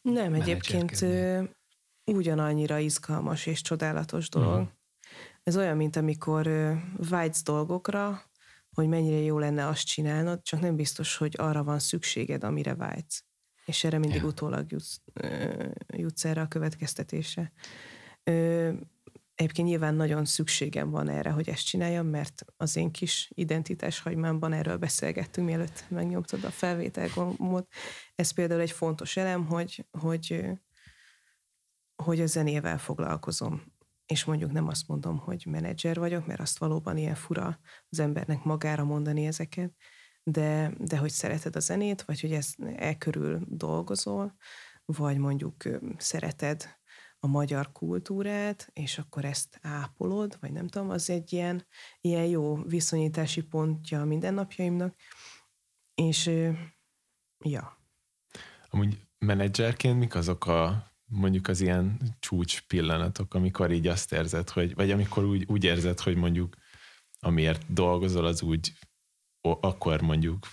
[0.03, 1.05] Nem, egyébként
[2.05, 4.53] ugyanannyira izgalmas és csodálatos dolog.
[4.53, 4.69] Uh-huh.
[5.43, 6.49] Ez olyan, mint amikor
[6.97, 8.23] vágysz dolgokra,
[8.71, 13.25] hogy mennyire jó lenne azt csinálnod, csak nem biztos, hogy arra van szükséged, amire vágysz.
[13.65, 14.27] És erre mindig ja.
[14.27, 15.01] utólag jutsz,
[15.87, 17.53] jutsz erre a következtetésre.
[19.43, 24.53] Egyébként nyilván nagyon szükségem van erre, hogy ezt csináljam, mert az én kis identitás hagymámban
[24.53, 27.69] erről beszélgettünk, mielőtt megnyomtad a felvétel gombot.
[28.15, 30.45] Ez például egy fontos elem, hogy, hogy,
[32.03, 33.63] hogy a zenével foglalkozom.
[34.07, 38.45] És mondjuk nem azt mondom, hogy menedzser vagyok, mert azt valóban ilyen fura az embernek
[38.45, 39.75] magára mondani ezeket,
[40.23, 44.37] de, de hogy szereted a zenét, vagy hogy ez e körül dolgozol,
[44.85, 45.63] vagy mondjuk
[45.97, 46.81] szereted
[47.25, 51.67] a magyar kultúrát, és akkor ezt ápolod, vagy nem tudom, az egy ilyen,
[52.01, 54.97] ilyen jó viszonyítási pontja a mindennapjaimnak.
[55.95, 56.31] És
[57.45, 57.79] ja.
[58.71, 64.75] Amúgy menedzserként mik azok a mondjuk az ilyen csúcs pillanatok, amikor így azt érzed, hogy,
[64.75, 66.57] vagy amikor úgy, úgy érzed, hogy mondjuk
[67.21, 68.73] amiért dolgozol, az úgy
[69.41, 70.47] akkor mondjuk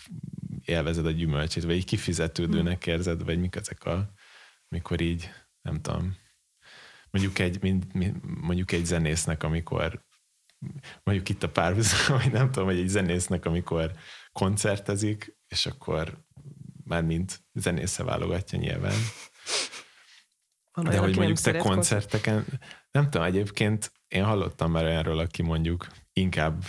[0.66, 2.94] élvezed a gyümölcsét, vagy így kifizetődőnek hmm.
[2.94, 4.12] érzed, vagy mik ezek a,
[4.68, 5.30] mikor így,
[5.62, 6.16] nem tudom,
[7.12, 7.94] mondjuk egy, mint,
[8.42, 10.06] mondjuk egy zenésznek, amikor
[11.04, 13.92] mondjuk itt a párhuzam, vagy nem tudom, hogy egy zenésznek, amikor
[14.32, 16.24] koncertezik, és akkor
[16.84, 18.98] már mint zenésze válogatja nyilván.
[20.72, 22.46] Van De hogy mondjuk te koncerteken,
[22.92, 26.64] nem tudom, egyébként én hallottam már olyanról, aki mondjuk inkább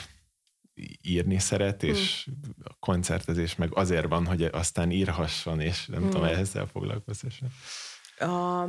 [1.02, 2.54] írni szeret, és hmm.
[2.64, 6.10] a koncertezés meg azért van, hogy aztán írhasson, és nem hmm.
[6.10, 7.48] tudom, ezzel foglalkozhasson.
[8.18, 8.64] A,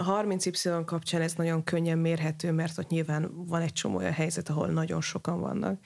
[0.00, 4.48] a 30Y kapcsán ez nagyon könnyen mérhető, mert ott nyilván van egy csomó olyan helyzet,
[4.48, 5.84] ahol nagyon sokan vannak,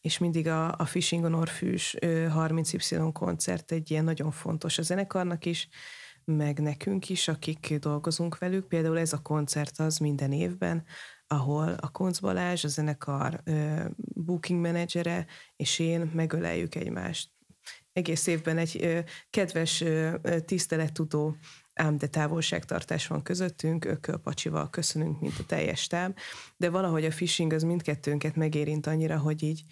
[0.00, 5.44] és mindig a, a Fishing on Orfűs 30Y koncert egy ilyen nagyon fontos a zenekarnak
[5.44, 5.68] is,
[6.24, 8.68] meg nekünk is, akik dolgozunk velük.
[8.68, 10.84] Például ez a koncert az minden évben,
[11.26, 13.42] ahol a Konc Balázs, a zenekar
[13.96, 15.26] booking menedzsere,
[15.56, 17.30] és én megöleljük egymást.
[17.92, 19.84] Egész évben egy kedves
[20.44, 21.36] tisztelettudó
[21.76, 26.18] ám de távolságtartás van közöttünk, ököl pacsival köszönünk, mint a teljes táb,
[26.56, 29.62] de valahogy a phishing az mindkettőnket megérint annyira, hogy így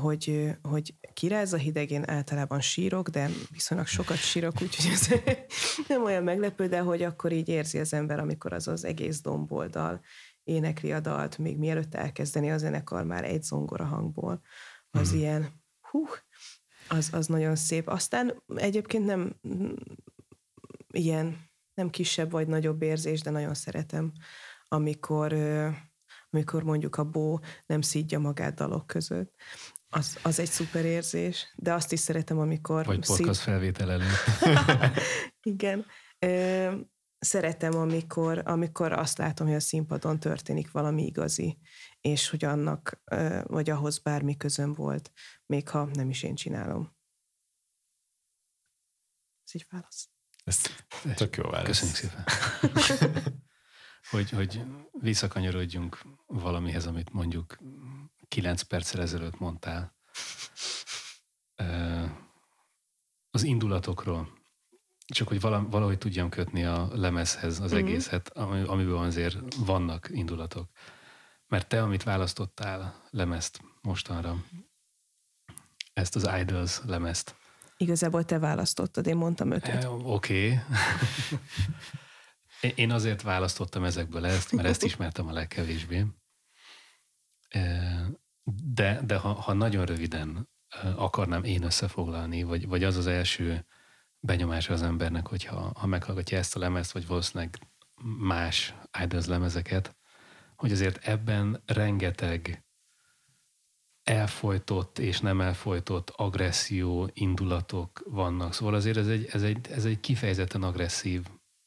[0.00, 5.08] hogy, hogy kiráz a hideg, én általában sírok, de viszonylag sokat sírok, úgyhogy ez
[5.88, 10.00] nem olyan meglepő, de hogy akkor így érzi az ember, amikor az az egész domboldal
[10.44, 14.40] énekli a dalt, még mielőtt elkezdeni a zenekar már egy zongora hangból.
[14.90, 15.18] Az hmm.
[15.18, 16.06] ilyen, hú,
[16.88, 17.88] az, az nagyon szép.
[17.88, 19.36] Aztán egyébként nem
[20.94, 24.12] ilyen, nem kisebb vagy nagyobb érzés, de nagyon szeretem,
[24.68, 25.34] amikor,
[26.30, 29.34] amikor mondjuk a bó nem szídja magát dalok között.
[29.88, 32.84] Az, az egy szuper érzés, de azt is szeretem, amikor...
[32.84, 33.52] Vagy podcast szív...
[33.52, 34.14] felvétel előtt.
[35.42, 35.84] Igen
[37.24, 41.58] szeretem, amikor, amikor azt látom, hogy a színpadon történik valami igazi,
[42.00, 43.02] és hogy annak,
[43.42, 45.12] vagy ahhoz bármi közöm volt,
[45.46, 46.96] még ha nem is én csinálom.
[49.44, 50.13] Ez így válasz.
[50.44, 50.60] Ez
[51.14, 51.66] tök jó válasz.
[51.66, 52.24] Köszönjük szépen.
[54.10, 57.58] hogy, hogy visszakanyarodjunk valamihez, amit mondjuk
[58.28, 59.96] kilenc perccel ezelőtt mondtál.
[63.30, 64.42] Az indulatokról
[65.06, 67.86] csak hogy valahogy tudjam kötni a lemezhez az mm-hmm.
[67.86, 70.70] egészet, amiből azért vannak indulatok.
[71.46, 74.44] Mert te, amit választottál lemezt mostanra,
[75.92, 77.34] ezt az Idols lemezt.
[77.84, 79.84] Igazából te választottad, én mondtam ötöt.
[79.84, 80.52] E, Oké.
[80.52, 80.58] Okay.
[82.84, 86.06] én azért választottam ezekből ezt, mert ezt ismertem a legkevésbé.
[88.74, 90.48] De, de ha, ha nagyon röviden
[90.96, 93.66] akarnám én összefoglalni, vagy, vagy az az első
[94.18, 97.58] benyomása az embernek, hogyha ha meghallgatja ezt a lemezt, vagy valószínűleg
[98.18, 99.96] más Idols lemezeket,
[100.56, 102.63] hogy azért ebben rengeteg
[104.04, 108.54] elfolytott és nem elfolytott agresszió, indulatok vannak.
[108.54, 111.22] Szóval azért ez egy, ez egy, ez egy kifejezetten agresszív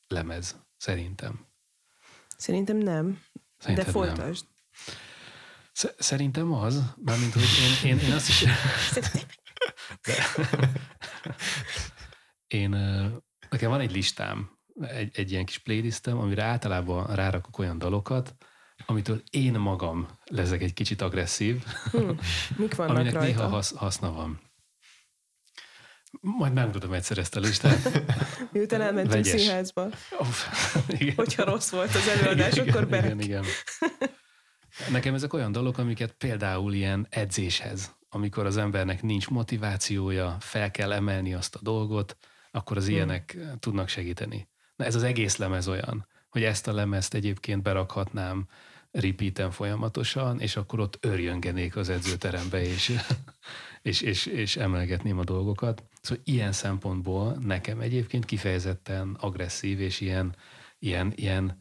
[0.08, 1.46] lemez, szerintem.
[2.38, 3.22] Szerintem nem,
[3.58, 4.46] Szerinted de folytasd.
[4.46, 5.94] Nem.
[5.98, 7.44] Szerintem az, mármint, hogy
[7.84, 8.44] én, én, én azt is...
[8.94, 10.22] De,
[12.48, 12.70] én,
[13.50, 18.36] nekem van egy listám, egy, egy ilyen kis playlistem, amire általában rárakok olyan dalokat,
[18.90, 22.20] amitől én magam lezek egy kicsit agresszív, hmm.
[22.56, 23.28] Mik vannak aminek rajta?
[23.28, 24.40] néha hasz, haszna van.
[26.22, 28.04] Majd megmutatom egyszer ezt a listát.
[28.52, 29.42] Miután elmentünk Vegyes.
[29.42, 29.88] színházba.
[30.98, 31.16] igen.
[31.16, 32.98] Hogyha rossz volt az előadás, igen, akkor be.
[32.98, 33.44] Igen, igen.
[34.90, 40.92] Nekem ezek olyan dolgok, amiket például ilyen edzéshez, amikor az embernek nincs motivációja, fel kell
[40.92, 42.18] emelni azt a dolgot,
[42.52, 42.94] akkor az hmm.
[42.94, 44.48] ilyenek tudnak segíteni.
[44.76, 48.48] Na ez az egész lemez olyan, hogy ezt a lemezt egyébként berakhatnám
[48.92, 52.92] repeaten folyamatosan, és akkor ott örjöngenék az edzőterembe, és,
[53.82, 55.84] és, és, és emelgetném a dolgokat.
[56.02, 60.36] Szóval ilyen szempontból nekem egyébként kifejezetten agresszív, és ilyen,
[60.80, 61.60] ilyen, ilyen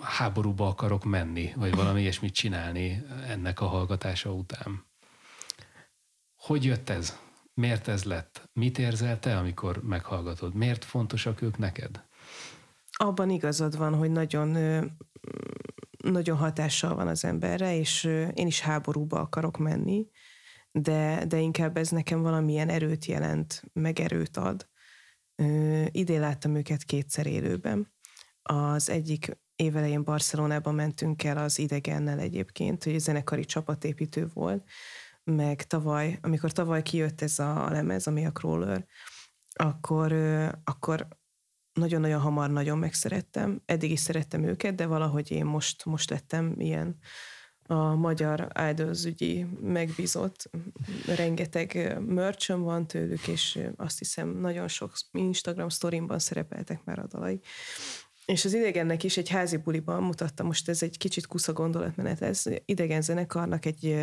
[0.00, 4.86] háborúba akarok menni, vagy valami ilyesmit csinálni ennek a hallgatása után.
[6.36, 7.18] Hogy jött ez?
[7.54, 8.48] Miért ez lett?
[8.52, 10.54] Mit érzel te, amikor meghallgatod?
[10.54, 12.06] Miért fontosak ők neked?
[12.90, 14.56] Abban igazad van, hogy nagyon
[16.04, 20.06] nagyon hatással van az emberre, és én is háborúba akarok menni,
[20.70, 24.68] de, de inkább ez nekem valamilyen erőt jelent, meg erőt ad.
[25.90, 27.92] Idén láttam őket kétszer élőben.
[28.42, 34.64] Az egyik évelején Barcelonában mentünk el az idegennel egyébként, hogy zenekari csapatépítő volt,
[35.24, 38.86] meg tavaly, amikor tavaly kijött ez a lemez, ami a Crawler,
[39.52, 40.12] akkor,
[40.64, 41.08] akkor
[41.78, 43.62] nagyon-nagyon hamar nagyon megszerettem.
[43.64, 46.98] Eddig is szerettem őket, de valahogy én most, most lettem ilyen
[47.66, 50.50] a magyar Idols ügyi megbízott.
[51.06, 57.40] Rengeteg merchön van tőlük, és azt hiszem nagyon sok Instagram sztorimban szerepeltek már a dalai.
[58.26, 62.42] És az idegennek is egy házi buliban mutatta, most ez egy kicsit kusza gondolatmenet, ez
[62.64, 63.96] idegen zenekarnak egy,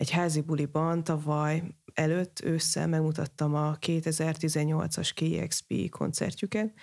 [0.00, 1.62] egy házi buliban tavaly
[1.94, 6.74] előtt ősszel megmutattam a 2018-as KXP koncertjüket,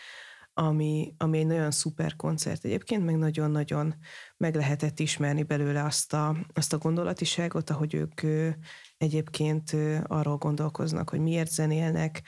[0.53, 3.95] ami, ami egy nagyon szuper koncert egyébként, meg nagyon-nagyon
[4.37, 8.21] meg lehetett ismerni belőle azt a, azt a gondolatiságot, ahogy ők
[8.97, 12.21] egyébként arról gondolkoznak, hogy miért zenélnek,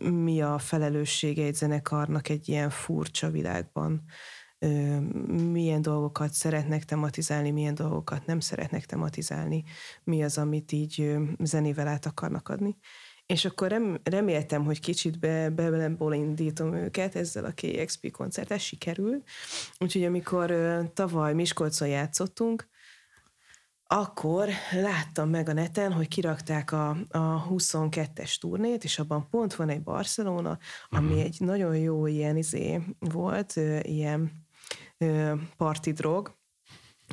[0.00, 4.04] mi a felelőssége egy zenekarnak egy ilyen furcsa világban,
[5.52, 9.64] milyen dolgokat szeretnek tematizálni, milyen dolgokat nem szeretnek tematizálni,
[10.04, 12.76] mi az, amit így zenével át akarnak adni.
[13.26, 19.22] És akkor rem, reméltem, hogy kicsit be, be indítom őket ezzel a KXP koncerttel, sikerül.
[19.78, 20.54] Úgyhogy amikor
[20.94, 22.68] tavaly Miskolcon játszottunk,
[23.86, 29.68] akkor láttam meg a neten, hogy kirakták a, a 22-es turnét, és abban pont van
[29.68, 31.22] egy Barcelona, ami uh-huh.
[31.22, 34.45] egy nagyon jó ilyen izé volt, ilyen
[35.56, 36.38] parti drog,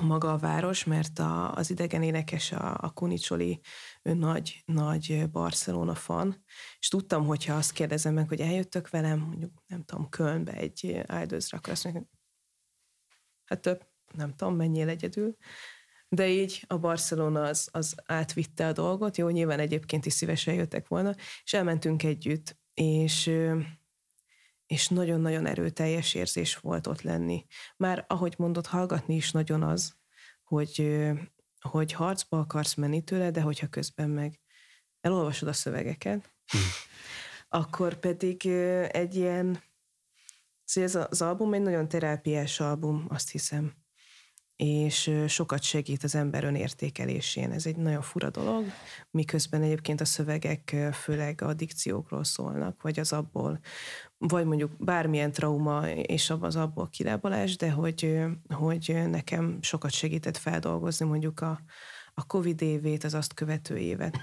[0.01, 3.59] maga a város, mert a, az idegen énekes, a, a Kunicsoli,
[4.01, 6.43] nagy, nagy Barcelona fan,
[6.79, 11.57] és tudtam, hogyha azt kérdezem meg, hogy eljöttök velem, mondjuk nem tudom, Kölnbe egy áldozra,
[11.57, 12.07] akkor azt mondjuk,
[13.45, 15.35] hát több, nem tudom, menjél egyedül.
[16.09, 20.87] De így a Barcelona az, az átvitte a dolgot, jó, nyilván egyébként is szívesen jöttek
[20.87, 23.31] volna, és elmentünk együtt, és
[24.73, 27.45] és nagyon-nagyon erőteljes érzés volt ott lenni.
[27.77, 29.95] Már ahogy mondott, hallgatni is nagyon az,
[30.43, 31.01] hogy,
[31.59, 34.39] hogy harcba akarsz menni tőle, de hogyha közben meg
[35.01, 36.57] elolvasod a szövegeket, hm.
[37.49, 38.45] akkor pedig
[38.91, 39.63] egy ilyen,
[40.63, 43.73] szóval ez az album egy nagyon terápiás album, azt hiszem
[44.63, 47.51] és sokat segít az ember önértékelésén.
[47.51, 48.65] Ez egy nagyon fura dolog,
[49.11, 53.59] miközben egyébként a szövegek főleg addikciókról szólnak, vagy az abból,
[54.17, 61.05] vagy mondjuk bármilyen trauma és az abból kilábalás, de hogy, hogy nekem sokat segített feldolgozni
[61.05, 61.61] mondjuk a,
[62.13, 64.21] a Covid évét, az azt követő évet.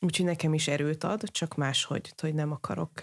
[0.00, 3.00] Úgyhogy nekem is erőt ad, csak máshogy, hogy nem akarok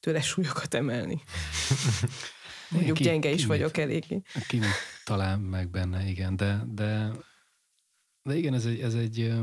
[0.00, 1.22] tőle súlyokat emelni.
[2.70, 4.22] Mondjuk ki, gyenge is ki vagyok eléggé.
[4.48, 4.60] Ki
[5.04, 7.10] talán meg benne, igen, de, de,
[8.22, 9.34] de igen, ez egy, ez egy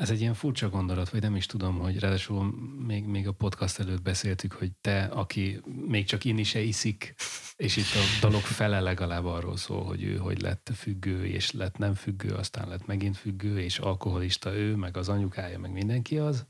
[0.00, 2.44] ez egy ilyen furcsa gondolat, vagy nem is tudom, hogy ráadásul
[2.86, 7.14] még, még a podcast előtt beszéltük, hogy te, aki még csak inni se iszik,
[7.56, 11.78] és itt a dolog fele legalább arról szól, hogy ő hogy lett függő, és lett
[11.78, 16.46] nem függő, aztán lett megint függő, és alkoholista ő, meg az anyukája, meg mindenki az.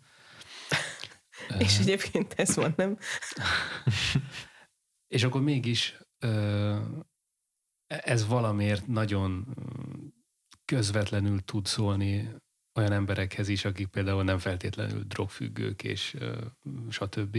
[1.58, 2.98] és egyébként ez van, nem?
[5.14, 5.98] És akkor mégis
[7.90, 9.46] ez valamiért nagyon
[10.64, 12.34] közvetlenül tud szólni
[12.74, 16.16] olyan emberekhez is, akik például nem feltétlenül drogfüggők és
[16.90, 17.38] stb.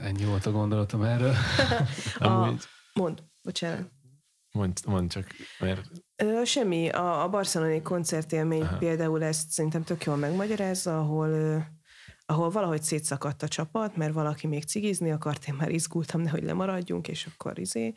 [0.00, 1.34] Ennyi volt a gondolatom erről.
[2.18, 2.54] a,
[2.94, 3.90] mond, bocsánat.
[4.52, 5.26] Mond, mond csak,
[5.58, 5.90] mert...
[6.16, 6.88] Ö, semmi.
[6.88, 8.76] A, a barcelonai koncertélmény Aha.
[8.76, 11.66] például ezt szerintem tök jól megmagyarázza, ahol
[12.26, 17.08] ahol valahogy szétszakadt a csapat, mert valaki még cigizni akart, én már izgultam, nehogy lemaradjunk,
[17.08, 17.92] és akkor izé.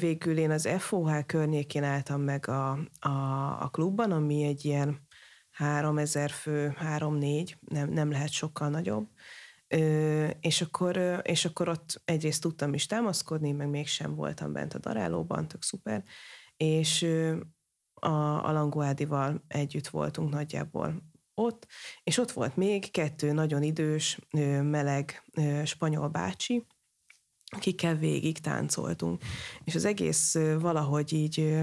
[0.00, 2.70] Végül én az FOH környékén álltam meg a,
[3.00, 3.08] a,
[3.60, 5.06] a klubban, ami egy ilyen
[5.50, 9.08] 3000 fő, 3-4, nem, nem lehet sokkal nagyobb.
[9.68, 14.78] Ö, és, akkor, és akkor ott egyrészt tudtam is támaszkodni, meg mégsem voltam bent a
[14.78, 16.04] darálóban, tök szuper,
[16.56, 17.06] és
[17.94, 21.02] a, a Languádival együtt voltunk nagyjából
[21.38, 21.66] ott,
[22.04, 24.18] és ott volt még kettő nagyon idős,
[24.62, 25.22] meleg
[25.64, 26.66] spanyol bácsi,
[27.46, 29.22] akikkel végig táncoltunk.
[29.64, 31.60] És az egész valahogy így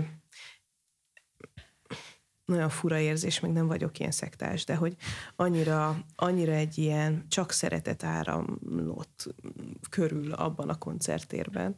[2.46, 4.96] nagyon fura érzés, meg nem vagyok ilyen szektás, de hogy
[5.36, 9.36] annyira, annyira egy ilyen csak szeretet áramlott
[9.90, 11.76] körül abban a koncertérben,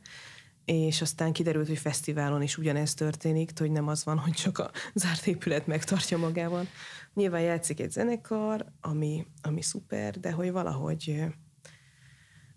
[0.68, 4.72] és aztán kiderült, hogy fesztiválon is ugyanez történik, hogy nem az van, hogy csak a
[4.94, 6.68] zárt épület megtartja magában.
[7.14, 11.26] Nyilván játszik egy zenekar, ami, ami szuper, de hogy valahogy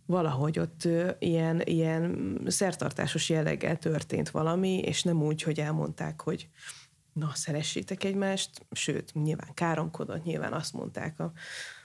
[0.06, 0.88] valahogy ott
[1.18, 6.48] ilyen, ilyen szertartásos jelleggel történt valami, és nem úgy, hogy elmondták, hogy
[7.12, 11.32] na, szeressétek egymást, sőt, nyilván káromkodott, nyilván azt mondták, a,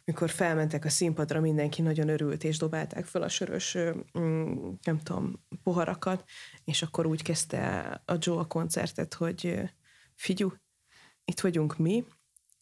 [0.06, 3.78] mikor felmentek a színpadra, mindenki nagyon örült, és dobálták fel a sörös,
[4.20, 6.24] mm, nem tudom, poharakat,
[6.64, 9.60] és akkor úgy kezdte a Joe a koncertet, hogy
[10.16, 10.54] figyú,
[11.26, 12.06] itt vagyunk mi,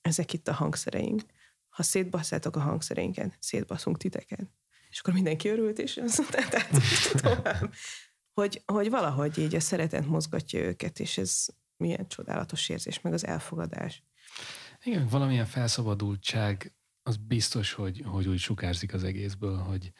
[0.01, 1.21] ezek itt a hangszereink.
[1.69, 4.49] Ha szétbasszátok a hangszereinket, szétbaszunk titeket.
[4.89, 6.69] És akkor mindenki örült, és aztán tehát
[7.21, 7.73] tovább.
[8.33, 11.45] Hogy, hogy valahogy így a szeretet mozgatja őket, és ez
[11.77, 14.03] milyen csodálatos érzés, meg az elfogadás.
[14.83, 16.73] Igen, valamilyen felszabadultság,
[17.03, 19.91] az biztos, hogy, hogy úgy sukárzik az egészből, hogy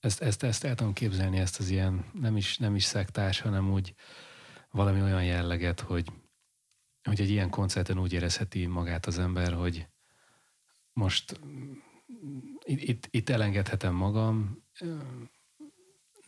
[0.00, 3.72] ezt, ezt, ezt el tudom képzelni, ezt az ilyen nem is, nem is szektás, hanem
[3.72, 3.94] úgy
[4.70, 6.12] valami olyan jelleget, hogy,
[7.02, 9.88] hogy egy ilyen koncerten úgy érezheti magát az ember, hogy
[10.92, 11.40] most
[12.64, 14.64] itt, itt elengedhetem magam,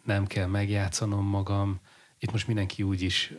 [0.04, 1.80] nem kell megjátszanom magam,
[2.18, 3.32] itt most mindenki úgy is,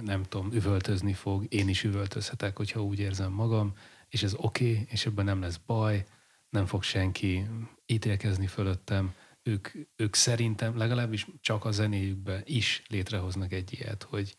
[0.00, 3.74] nem tudom, üvöltözni fog, én is üvöltözhetek, hogyha úgy érzem magam,
[4.12, 6.04] és ez oké, okay, és ebben nem lesz baj,
[6.48, 7.46] nem fog senki
[7.86, 9.14] ítélkezni fölöttem.
[9.42, 14.36] Ők, ők szerintem legalábbis csak a zenéjükben is létrehoznak egy ilyet, hogy,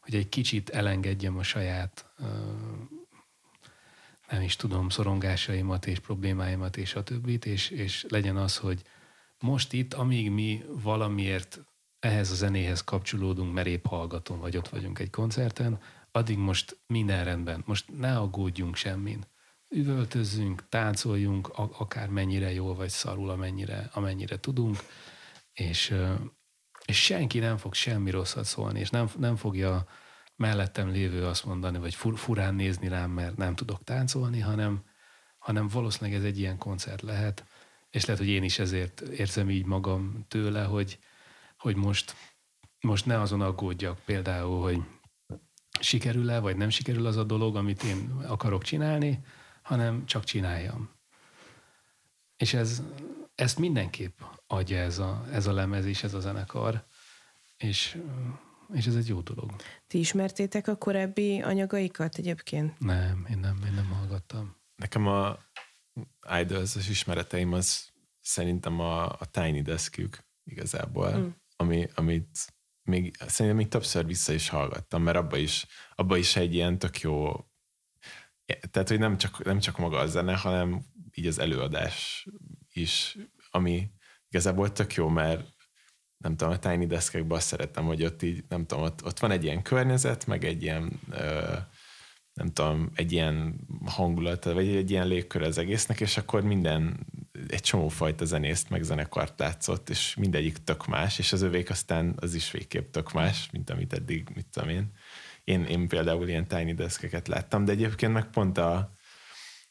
[0.00, 2.06] hogy egy kicsit elengedjem a saját
[4.30, 8.82] nem is tudom, szorongásaimat és problémáimat és a többit, és, és legyen az, hogy
[9.38, 11.60] most itt, amíg mi valamiért
[11.98, 15.80] ehhez a zenéhez kapcsolódunk, mert épp hallgatom, vagy ott vagyunk egy koncerten,
[16.12, 17.62] addig most minden rendben.
[17.66, 19.24] Most ne aggódjunk semmin.
[19.68, 24.76] Üvöltözzünk, táncoljunk, akár mennyire jól vagy szarul, amennyire, amennyire tudunk,
[25.52, 25.94] és,
[26.84, 29.86] és senki nem fog semmi rosszat szólni, és nem, nem fogja
[30.36, 34.84] mellettem lévő azt mondani, vagy fur, furán nézni rám, mert nem tudok táncolni, hanem,
[35.38, 37.44] hanem valószínűleg ez egy ilyen koncert lehet,
[37.90, 40.98] és lehet, hogy én is ezért érzem így magam tőle, hogy,
[41.58, 42.14] hogy most,
[42.80, 44.82] most ne azon aggódjak például, hogy
[45.82, 49.24] sikerül-e, vagy nem sikerül az a dolog, amit én akarok csinálni,
[49.62, 50.90] hanem csak csináljam.
[52.36, 52.82] És ez,
[53.34, 56.84] ezt mindenképp adja ez a, ez a lemez és ez a zenekar,
[57.56, 57.98] és
[58.72, 59.54] és ez egy jó dolog.
[59.86, 62.78] Ti ismertétek a korábbi anyagaikat egyébként?
[62.78, 64.56] Nem, én nem, én nem hallgattam.
[64.76, 65.38] Nekem a
[66.40, 71.28] idols ismereteim az szerintem a, a Tiny Deskük igazából, mm.
[71.56, 72.52] ami, amit
[72.82, 77.00] még, szerintem még többször vissza is hallgattam, mert abba is, abba is egy ilyen tök
[77.00, 77.46] jó,
[78.70, 82.26] tehát, hogy nem csak, nem csak maga a zene, hanem így az előadás
[82.72, 83.16] is,
[83.50, 83.90] ami
[84.28, 85.46] igazából tök jó, mert
[86.16, 89.30] nem tudom, a Tiny Deskekben azt szeretem, hogy ott így, nem tudom, ott, ott van
[89.30, 91.56] egy ilyen környezet, meg egy ilyen, ö,
[92.32, 97.06] nem tudom, egy ilyen hangulat, vagy egy ilyen légkör az egésznek, és akkor minden,
[97.52, 102.14] egy csomó fajta zenészt, meg zenekart látszott, és mindegyik tök más, és az övék aztán
[102.16, 104.92] az is végképp tök más, mint amit eddig, mit tudom én.
[105.44, 108.94] Én, én például ilyen Tiny Deskeket láttam, de egyébként meg pont a,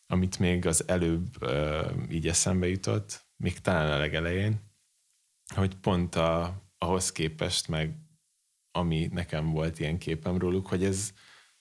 [0.07, 4.61] amit még az előbb ö, így eszembe jutott, még talán a legelején,
[5.55, 7.95] hogy pont a, ahhoz képest meg
[8.71, 11.13] ami nekem volt ilyen képem róluk, hogy ez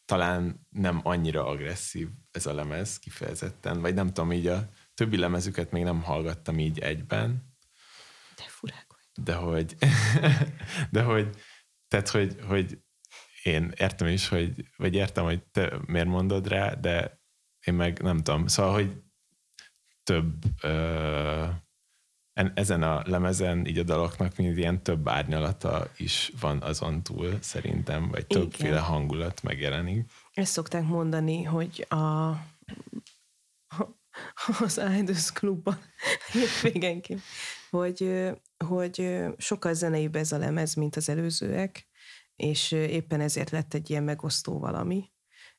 [0.04, 4.68] talán nem annyira agresszív ez a lemez kifejezetten, vagy nem tudom, így a
[5.00, 7.54] többi lemezüket még nem hallgattam így egyben.
[8.36, 9.76] De furák De hogy,
[10.94, 11.36] de hogy,
[11.88, 12.78] tehát, hogy, hogy
[13.42, 17.20] én értem is, hogy, vagy értem, hogy te miért mondod rá, de
[17.66, 18.46] én meg nem tudom.
[18.46, 19.02] Szóval, hogy
[20.02, 21.46] több ö,
[22.54, 28.08] ezen a lemezen így a daloknak mind ilyen több árnyalata is van azon túl szerintem,
[28.08, 30.10] vagy többféle hangulat megjelenik.
[30.32, 32.30] Ezt szokták mondani, hogy a,
[34.60, 35.78] az Idols klubban.
[36.62, 37.20] Végenként,
[37.70, 38.30] hogy,
[38.64, 41.88] hogy sokkal zeneibb ez a lemez, mint az előzőek,
[42.36, 45.12] és éppen ezért lett egy ilyen megosztó valami,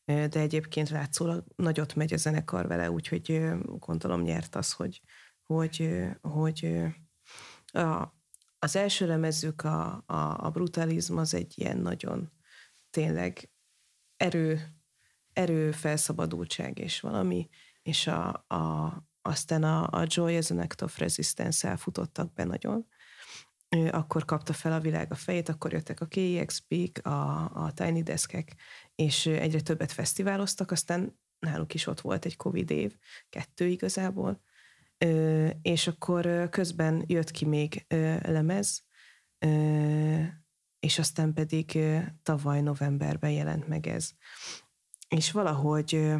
[0.05, 5.01] de egyébként látszólag nagyot megy a zenekar vele, úgyhogy gondolom nyert az, hogy,
[5.43, 5.89] hogy,
[6.21, 6.81] hogy
[7.65, 8.19] a,
[8.59, 12.31] az első lemezük, a, a, a brutalizm az egy ilyen nagyon
[12.89, 13.49] tényleg
[14.17, 14.75] erő,
[15.33, 17.49] erő felszabadultság és valami,
[17.91, 22.87] és a, a, aztán a, a Joy as an Act of Resistance elfutottak be nagyon.
[23.91, 28.55] Akkor kapta fel a világ a fejét, akkor jöttek a KEXP-k, a, a Tiny Deskek,
[28.95, 32.95] és egyre többet fesztiváloztak, aztán náluk is ott volt egy Covid év,
[33.29, 34.41] kettő igazából,
[35.61, 37.85] és akkor közben jött ki még
[38.21, 38.83] lemez,
[40.79, 41.79] és aztán pedig
[42.23, 44.11] tavaly novemberben jelent meg ez.
[45.09, 46.13] És valahogy,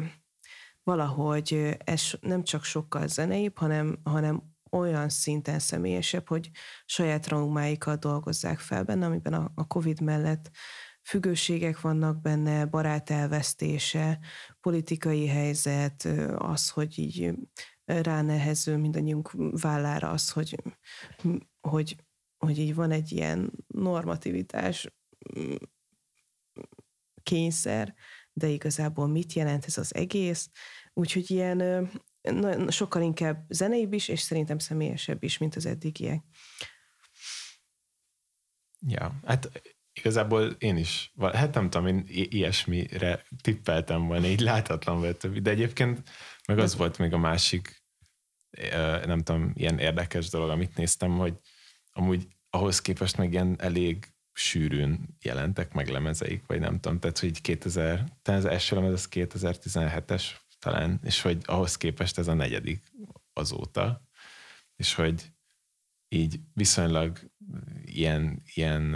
[0.82, 6.50] valahogy ez nem csak sokkal zeneibb, hanem, hanem olyan szinten személyesebb, hogy
[6.84, 10.50] saját traumáikat dolgozzák fel benne, amiben a, a Covid mellett
[11.02, 14.18] függőségek vannak benne, barát elvesztése,
[14.60, 16.04] politikai helyzet,
[16.36, 17.34] az, hogy így
[17.84, 19.30] ránehező mindannyiunk
[19.60, 20.56] vállára az, hogy,
[21.60, 21.96] hogy,
[22.38, 24.88] hogy így van egy ilyen normativitás
[27.22, 27.94] kényszer,
[28.32, 30.50] de igazából mit jelent ez az egész.
[30.92, 31.90] Úgyhogy ilyen
[32.68, 36.24] sokkal inkább zeneibb is, és szerintem személyesebb is, mint az eddigiek.
[38.86, 39.62] Ja, hát
[39.92, 45.50] igazából én is, hát nem tudom, én ilyesmire tippeltem volna, így láthatlan volt többi, de
[45.50, 46.10] egyébként
[46.46, 47.82] meg az volt még a másik,
[49.04, 51.34] nem tudom, ilyen érdekes dolog, amit néztem, hogy
[51.92, 57.40] amúgy ahhoz képest meg ilyen elég sűrűn jelentek meg lemezeik, vagy nem tudom, tehát hogy
[57.40, 60.24] 2000, talán az első lemez az 2017-es
[60.58, 62.92] talán, és hogy ahhoz képest ez a negyedik
[63.32, 64.02] azóta,
[64.76, 65.32] és hogy
[66.08, 67.18] így viszonylag
[67.84, 68.94] ilyen, ilyen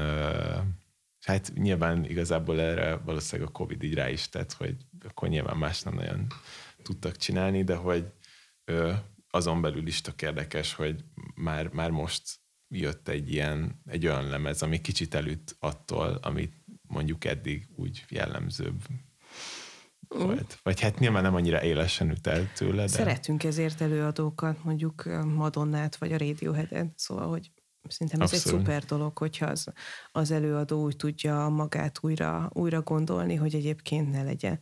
[1.20, 5.82] hát nyilván igazából erre valószínűleg a Covid így rá is tett, hogy akkor nyilván más
[5.82, 6.26] nem nagyon
[6.82, 8.12] tudtak csinálni, de hogy
[9.30, 12.22] azon belül is tök érdekes, hogy már, már most
[12.68, 18.82] jött egy ilyen, egy olyan lemez, ami kicsit előtt attól, amit mondjuk eddig úgy jellemzőbb
[20.08, 20.58] volt.
[20.62, 22.88] Vagy hát nyilván nem annyira élesen ütelt tőle, de...
[22.88, 27.50] Szeretünk ezért előadókat, mondjuk Madonnát, vagy a Radiohead-et, szóval, hogy
[27.88, 28.58] Szerintem ez Abszolút.
[28.58, 29.72] egy szuper dolog, hogyha az,
[30.12, 34.60] az előadó úgy tudja magát újra, újra gondolni, hogy egyébként ne legyen.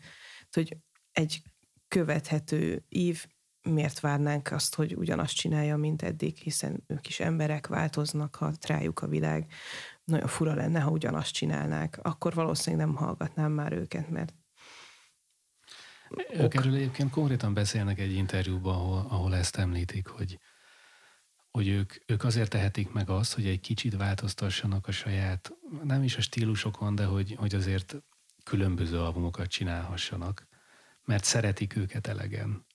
[0.50, 0.76] Hogy
[1.12, 1.42] egy
[1.88, 3.26] követhető ív,
[3.64, 9.02] miért várnánk azt, hogy ugyanazt csinálja, mint eddig, hiszen ők is emberek, változnak, ha rájuk
[9.02, 9.46] a világ.
[10.04, 11.98] Nagyon fura lenne, ha ugyanazt csinálnák.
[12.02, 14.34] Akkor valószínűleg nem hallgatnám már őket, mert
[16.32, 20.38] ők erről egyébként konkrétan beszélnek egy interjúban, ahol, ahol ezt említik, hogy
[21.50, 25.52] hogy ők, ők azért tehetik meg azt, hogy egy kicsit változtassanak a saját,
[25.82, 27.96] nem is a stílusokon, de hogy, hogy azért
[28.44, 30.46] különböző albumokat csinálhassanak,
[31.04, 32.66] mert szeretik őket elegen.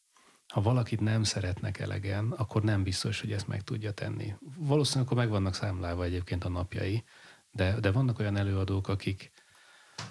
[0.53, 4.35] Ha valakit nem szeretnek elegen, akkor nem biztos, hogy ezt meg tudja tenni.
[4.57, 7.03] Valószínűleg akkor meg vannak számlálva egyébként a napjai,
[7.51, 9.31] de, de vannak olyan előadók, akik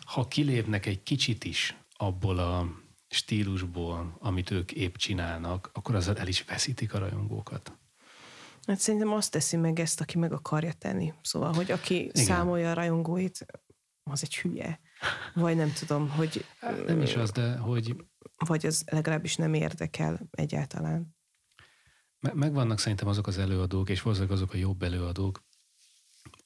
[0.05, 2.67] ha kilépnek egy kicsit is abból a
[3.09, 7.79] stílusból, amit ők épp csinálnak, akkor azzal el is veszítik a rajongókat.
[8.67, 11.13] Hát szerintem azt teszi meg ezt, aki meg akarja tenni.
[11.23, 12.25] Szóval, hogy aki Igen.
[12.25, 13.47] számolja a rajongóit,
[14.03, 14.81] az egy hülye.
[15.35, 16.45] Vagy nem tudom, hogy...
[16.61, 17.97] Hát nem is az, de hogy...
[18.37, 21.17] Vagy az legalábbis nem érdekel egyáltalán.
[22.33, 25.47] Megvannak szerintem azok az előadók, és valószínűleg azok a jobb előadók,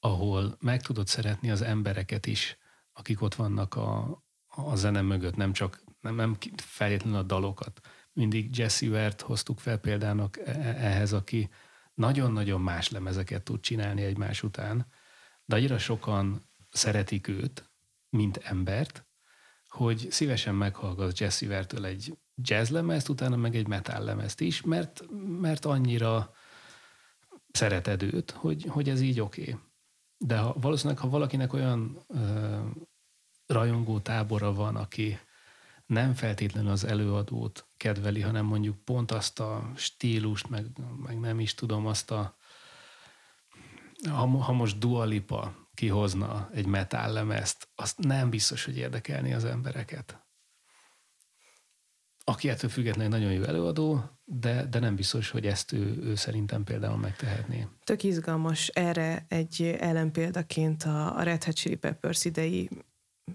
[0.00, 2.58] ahol meg tudod szeretni az embereket is,
[2.92, 7.80] akik ott vannak a, a zene mögött, nem csak, nem, nem feltétlenül a dalokat.
[8.12, 11.50] Mindig Jesse Wert hoztuk fel példának e, e, ehhez, aki
[11.94, 14.86] nagyon-nagyon más lemezeket tud csinálni egymás után,
[15.44, 17.71] de annyira sokan szeretik őt,
[18.12, 19.06] mint embert,
[19.68, 25.04] hogy szívesen meghallgat Jesse Vertől egy jazz lemezt, utána meg egy metal lemezt is, mert,
[25.40, 26.32] mert annyira
[27.50, 29.42] szereted őt, hogy, hogy ez így oké.
[29.42, 29.56] Okay.
[30.16, 32.58] De ha, valószínűleg, ha valakinek olyan ö,
[33.46, 35.18] rajongó tábora van, aki
[35.86, 41.54] nem feltétlenül az előadót kedveli, hanem mondjuk pont azt a stílust, meg, meg nem is
[41.54, 42.36] tudom, azt a
[44.08, 50.26] ha, ha most Dualipa kihozna egy metal lemezt, azt nem biztos, hogy érdekelni az embereket.
[52.24, 56.64] Aki ettől függetlenül nagyon jó előadó, de, de nem biztos, hogy ezt ő, ő szerintem
[56.64, 57.66] például megtehetné.
[57.84, 62.68] Tök izgalmas erre egy ellenpéldaként a, a Red Hot Chili Peppers idei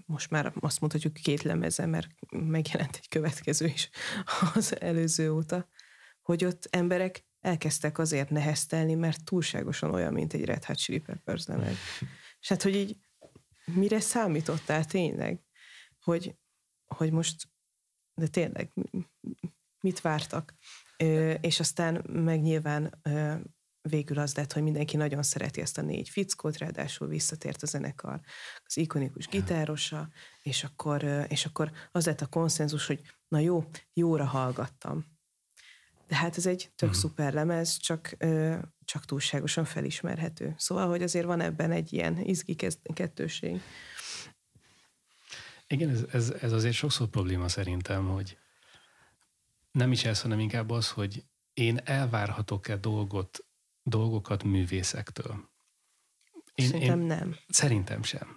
[0.06, 3.90] most már azt mondhatjuk két lemeze, mert megjelent egy következő is
[4.54, 5.68] az előző óta,
[6.22, 11.46] hogy ott emberek elkezdtek azért neheztelni, mert túlságosan olyan, mint egy Red Hot Chili Peppers
[11.46, 11.76] lemez.
[12.40, 12.96] És hát, hogy így
[13.64, 15.42] mire számítottál tényleg?
[16.00, 16.36] Hogy,
[16.86, 17.48] hogy most,
[18.14, 18.72] de tényleg,
[19.80, 20.54] mit vártak?
[20.96, 23.34] Ö, és aztán meg nyilván ö,
[23.88, 28.20] végül az lett, hogy mindenki nagyon szereti ezt a négy fickót, ráadásul visszatért a zenekar,
[28.64, 30.08] az ikonikus gitárosa,
[30.42, 35.17] és akkor, és akkor az lett a konszenzus, hogy na jó, jóra hallgattam.
[36.08, 37.02] De hát ez egy tök uh-huh.
[37.02, 38.16] szuper lemez, csak,
[38.84, 40.54] csak túlságosan felismerhető.
[40.56, 42.56] Szóval, hogy azért van ebben egy ilyen izgi
[42.94, 43.60] kettőség.
[45.66, 48.38] Igen, ez, ez, ez azért sokszor probléma szerintem, hogy
[49.70, 53.42] nem is ez, hanem inkább az, hogy én elvárhatok-e dolgot
[53.82, 55.48] dolgokat művészektől.
[56.54, 57.36] Én, szerintem én, nem.
[57.48, 58.36] Szerintem sem.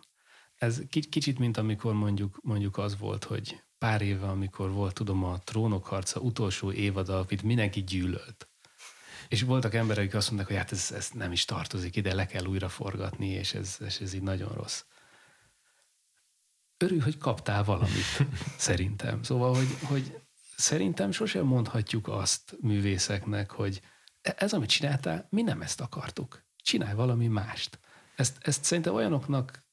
[0.55, 5.39] Ez kicsit, mint amikor mondjuk, mondjuk az volt, hogy pár éve, amikor volt, tudom, a
[5.39, 8.49] Trónok harca utolsó évada, amit mindenki gyűlölt.
[9.27, 12.25] És voltak emberek, akik azt mondták, hogy hát ez, ez nem is tartozik ide, le
[12.25, 14.83] kell újra forgatni, és ez, és ez így nagyon rossz.
[16.77, 18.23] Örül, hogy kaptál valamit,
[18.57, 19.23] szerintem.
[19.23, 20.21] Szóval, hogy, hogy
[20.55, 23.81] szerintem sosem mondhatjuk azt művészeknek, hogy
[24.21, 26.43] ez, amit csináltál, mi nem ezt akartuk.
[26.63, 27.79] Csinálj valami mást.
[28.15, 29.65] Ezt, ezt szerintem olyanoknak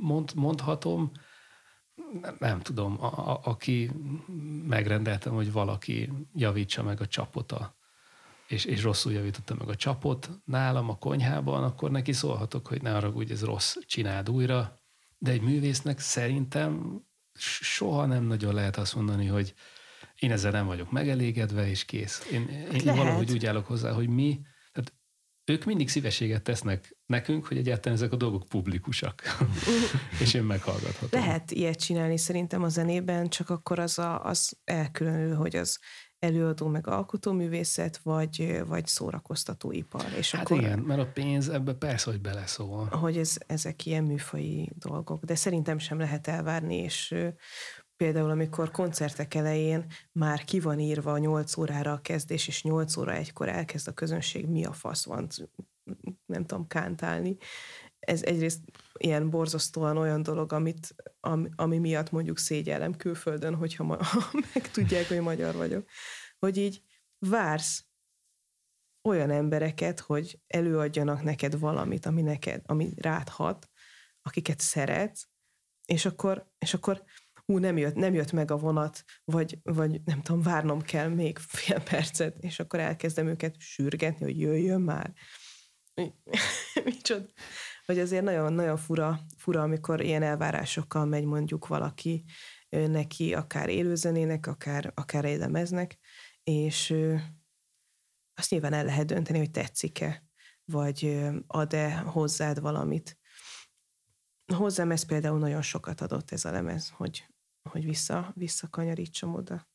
[0.00, 1.12] mond, mondhatom,
[2.22, 3.90] nem, nem tudom, a, a, aki
[4.66, 7.74] megrendeltem, hogy valaki javítsa meg a csapot a,
[8.48, 12.96] és, és rosszul javította meg a csapot nálam a konyhában, akkor neki szólhatok, hogy ne
[12.96, 14.78] arra, hogy ez rossz, csináld újra.
[15.18, 17.02] De egy művésznek szerintem
[17.60, 19.54] soha nem nagyon lehet azt mondani, hogy
[20.18, 22.28] én ezzel nem vagyok megelégedve, és kész.
[22.32, 22.96] Én, én Lehet.
[22.96, 24.40] valahogy úgy állok hozzá, hogy mi,
[25.50, 29.22] ők mindig szívességet tesznek nekünk, hogy egyáltalán ezek a dolgok publikusak,
[30.22, 31.20] és én meghallgathatom.
[31.20, 35.78] Lehet ilyet csinálni szerintem a zenében, csak akkor az, a, az elkülönül, hogy az
[36.18, 40.04] előadó meg alkotóművészet, vagy, vagy szórakoztatóipar.
[40.18, 42.86] És hát akkor, igen, mert a pénz ebbe persze, hogy beleszól.
[42.86, 47.14] Hogy ez, ezek ilyen műfai dolgok, de szerintem sem lehet elvárni, és
[48.00, 53.12] Például, amikor koncertek elején már ki van írva 8 órára a kezdés, és 8 óra
[53.12, 55.26] egykor elkezd a közönség, mi a fasz van,
[56.26, 57.36] nem tudom, kántálni.
[57.98, 58.60] Ez egyrészt
[58.98, 63.98] ilyen borzasztóan olyan dolog, amit, ami, ami miatt mondjuk szégyellem külföldön, hogyha ma,
[64.54, 65.88] meg tudják, hogy magyar vagyok.
[66.38, 66.82] Hogy így
[67.18, 67.84] vársz
[69.08, 73.68] olyan embereket, hogy előadjanak neked valamit, ami neked, ami rád hat,
[74.22, 75.28] akiket szeretsz,
[75.86, 77.04] és akkor, és akkor
[77.50, 81.38] hú, nem jött, nem jött meg a vonat, vagy, vagy nem tudom, várnom kell még
[81.38, 85.12] fél percet, és akkor elkezdem őket sürgetni, hogy jöjjön már.
[86.84, 87.26] Micsoda.
[87.84, 92.24] Hogy azért nagyon-nagyon fura, fura, amikor ilyen elvárásokkal megy mondjuk valaki
[92.68, 95.98] neki, akár élőzenének, akár, akár egy lemeznek,
[96.42, 96.94] és
[98.34, 100.24] azt nyilván el lehet dönteni, hogy tetszik-e,
[100.64, 103.18] vagy ad-e hozzád valamit.
[104.54, 107.29] Hozzám ez például nagyon sokat adott ez a lemez, hogy,
[107.62, 109.68] hogy vissza, visszakanyarítsam oda.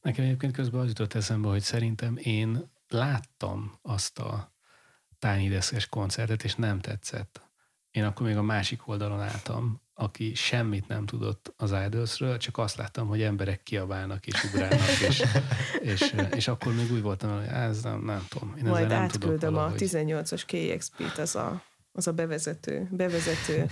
[0.00, 4.54] Nekem egyébként közben az jutott eszembe, hogy szerintem én láttam azt a
[5.18, 7.40] Tiny Deskes koncertet, és nem tetszett.
[7.90, 12.76] Én akkor még a másik oldalon álltam, aki semmit nem tudott az Idolsről, csak azt
[12.76, 15.24] láttam, hogy emberek kiabálnak és ugrálnak, és,
[15.80, 18.54] és, és akkor még úgy voltam, hogy ez nem, nem tudom.
[18.56, 21.62] Én Majd nem átküldöm tudok a 18-as KXP-t, az a
[21.96, 23.66] az a bevezető, bevezető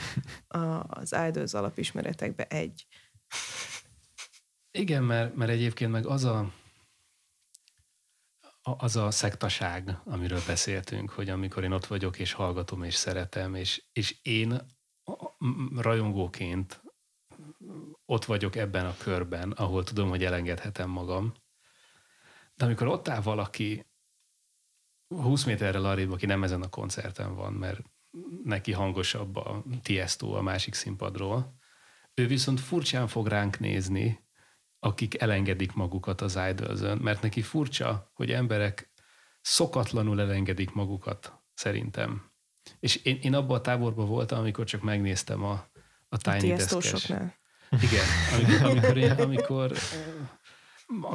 [0.87, 2.87] az Idols alapismeretekbe egy.
[4.71, 6.53] Igen, mert, mert egyébként meg az a,
[8.63, 13.85] az a szektaság, amiről beszéltünk, hogy amikor én ott vagyok, és hallgatom, és szeretem, és,
[13.93, 14.61] és én
[15.77, 16.83] rajongóként
[18.05, 21.35] ott vagyok ebben a körben, ahol tudom, hogy elengedhetem magam.
[22.55, 23.87] De amikor ott áll valaki
[25.09, 27.81] 20 méterrel arrébb, aki nem ezen a koncerten van, mert
[28.45, 31.55] neki hangosabb a Tiesto a másik színpadról.
[32.15, 34.25] Ő viszont furcsán fog ránk nézni,
[34.79, 38.93] akik elengedik magukat az idols mert neki furcsa, hogy emberek
[39.41, 42.33] szokatlanul elengedik magukat, szerintem.
[42.81, 45.71] És én, én abban a táborban voltam, amikor csak megnéztem a,
[46.09, 47.13] a Tiny a Deskes.
[47.71, 48.05] Igen,
[48.63, 49.73] amikor, amikor, amikor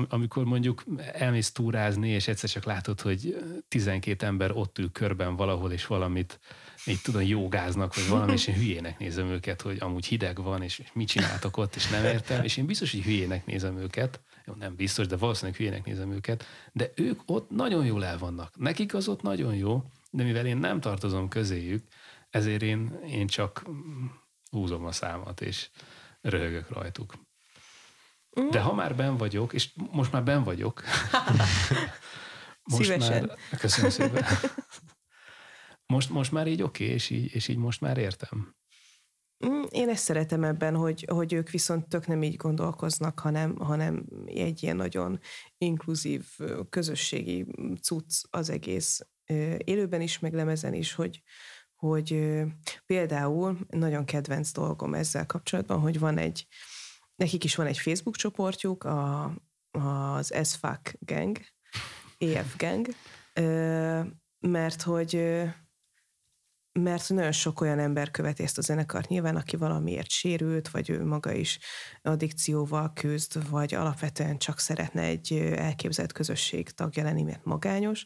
[0.10, 3.36] amikor mondjuk elmész túrázni, és egyszer csak látod, hogy
[3.68, 6.40] 12 ember ott ül körben valahol, és valamit
[6.86, 10.82] így tudom, jogáznak, vagy valami, és én hülyének nézem őket, hogy amúgy hideg van, és
[10.94, 14.76] mit csináltak ott, és nem értem, és én biztos, hogy hülyének nézem őket, jó, nem
[14.76, 18.58] biztos, de valószínűleg hülyének nézem őket, de ők ott nagyon jól el vannak.
[18.58, 21.88] Nekik az ott nagyon jó, de mivel én nem tartozom közéjük,
[22.30, 23.70] ezért én, én csak
[24.52, 25.70] húzom a számat, és
[26.22, 27.14] röhögök rajtuk.
[28.50, 30.84] De ha már ben vagyok, és most már ben vagyok.
[32.72, 33.26] most Szívesen.
[33.26, 34.26] Már, köszönöm szépen.
[35.94, 38.56] Most, most már így oké, okay, és, így, és így most már értem.
[39.46, 44.06] Mm, én ezt szeretem ebben, hogy, hogy ők viszont tök nem így gondolkoznak, hanem, hanem
[44.26, 45.20] egy ilyen nagyon
[45.58, 46.26] inkluzív
[46.70, 47.46] közösségi
[47.82, 49.08] cucc az egész
[49.58, 51.24] élőben is, meg lemezen is, hogy,
[51.76, 52.40] hogy
[52.86, 56.48] például nagyon kedvenc dolgom ezzel kapcsolatban, hogy van egy,
[57.16, 59.24] nekik is van egy Facebook csoportjuk, a,
[59.72, 61.38] az SFAC Gang,
[62.18, 62.88] EF Gang,
[64.40, 65.42] mert hogy
[66.84, 71.06] mert nagyon sok olyan ember követi ezt a zenekart nyilván, aki valamiért sérült, vagy ő
[71.06, 71.60] maga is
[72.02, 78.06] addikcióval küzd, vagy alapvetően csak szeretne egy elképzelt közösség tagja lenni, mert magányos.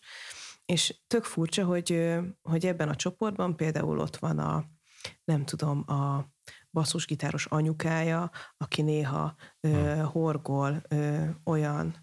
[0.65, 4.65] És tök furcsa, hogy, hogy ebben a csoportban például ott van a,
[5.23, 6.31] nem tudom, a
[6.71, 10.01] basszusgitáros anyukája, aki néha ö, hm.
[10.01, 12.02] horgol ö, olyan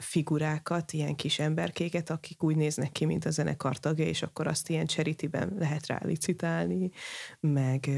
[0.00, 4.68] figurákat, ilyen kis emberkéket, akik úgy néznek ki, mint a zenekar tagja, és akkor azt
[4.68, 6.02] ilyen charityben lehet rá
[7.40, 7.90] meg,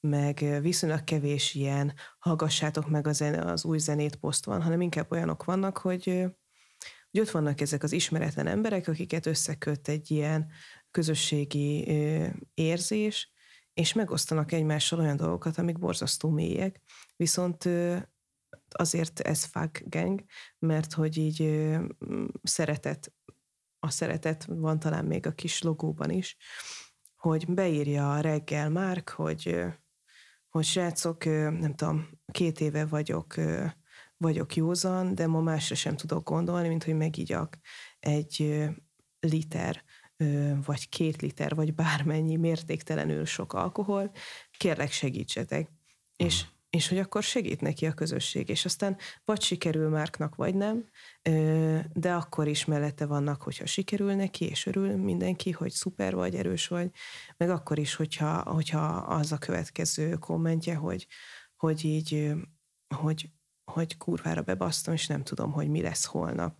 [0.00, 5.12] meg viszonylag kevés ilyen hallgassátok meg a zene, az új zenét poszt van, hanem inkább
[5.12, 6.04] olyanok vannak, hogy,
[7.10, 10.50] hogy ott vannak ezek az ismeretlen emberek, akiket összeköt egy ilyen
[10.90, 11.88] közösségi
[12.54, 13.32] érzés,
[13.74, 16.80] és megosztanak egymással olyan dolgokat, amik borzasztó mélyek,
[17.16, 17.68] viszont
[18.74, 20.24] azért ez fuck gang,
[20.58, 21.68] mert hogy így
[22.42, 23.12] szeretet,
[23.78, 26.36] a szeretet van talán még a kis logóban is,
[27.16, 29.64] hogy beírja a reggel már, hogy,
[30.48, 33.34] hogy srácok, nem tudom, két éve vagyok,
[34.16, 37.58] vagyok józan, de ma másra sem tudok gondolni, mint hogy megigyak
[37.98, 38.64] egy
[39.20, 39.84] liter
[40.64, 44.10] vagy két liter, vagy bármennyi mértéktelenül sok alkohol,
[44.50, 45.70] kérlek segítsetek.
[45.70, 46.26] Mm.
[46.26, 50.84] És és hogy akkor segít neki a közösség, és aztán vagy sikerül Márknak, vagy nem,
[51.92, 56.68] de akkor is mellette vannak, hogyha sikerül neki, és örül mindenki, hogy szuper vagy, erős
[56.68, 56.90] vagy,
[57.36, 61.06] meg akkor is, hogyha, hogyha az a következő kommentje, hogy,
[61.56, 62.32] hogy így,
[62.94, 63.30] hogy,
[63.64, 66.58] hogy kurvára bebasztom, és nem tudom, hogy mi lesz holnap.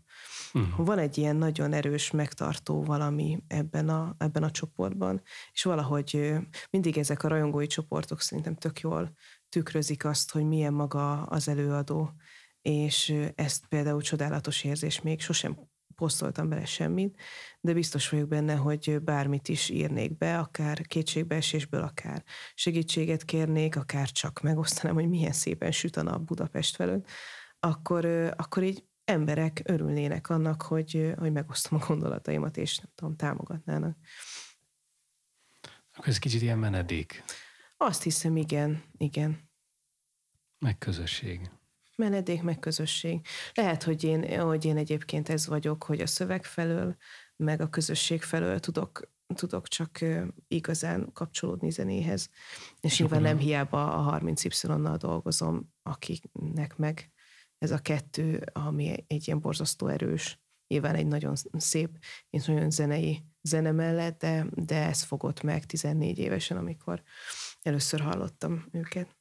[0.52, 0.86] Uh-huh.
[0.86, 6.34] Van egy ilyen nagyon erős, megtartó valami ebben a, ebben a csoportban, és valahogy
[6.70, 9.14] mindig ezek a rajongói csoportok szerintem tök jól
[9.51, 12.12] tükrözik azt, hogy milyen maga az előadó,
[12.62, 17.20] és ezt például csodálatos érzés, még sosem posztoltam bele semmit,
[17.61, 22.24] de biztos vagyok benne, hogy bármit is írnék be, akár kétségbeesésből, akár
[22.55, 27.05] segítséget kérnék, akár csak megosztanám, hogy milyen szépen süt a nap Budapest felől,
[27.59, 28.05] akkor,
[28.36, 33.96] akkor így emberek örülnének annak, hogy, hogy megosztom a gondolataimat, és nem tudom, támogatnának.
[35.92, 37.24] Akkor ez kicsit ilyen menedék.
[37.82, 39.50] Azt hiszem, igen, igen.
[40.58, 41.50] Meg közösség.
[41.96, 43.26] Menedék, meg közösség.
[43.54, 46.96] Lehet, hogy én, hogy én egyébként ez vagyok, hogy a szöveg felől,
[47.36, 50.04] meg a közösség felől tudok, tudok csak
[50.48, 52.28] igazán kapcsolódni zenéhez.
[52.80, 57.12] És nyilván nem hiába a 30Y-nal dolgozom, akiknek meg
[57.58, 61.98] ez a kettő, ami egy ilyen borzasztó erős, nyilván egy nagyon szép
[62.30, 67.02] és nagyon zenei zene mellett, de, de ez fogott meg 14 évesen, amikor
[67.62, 69.16] először hallottam őket.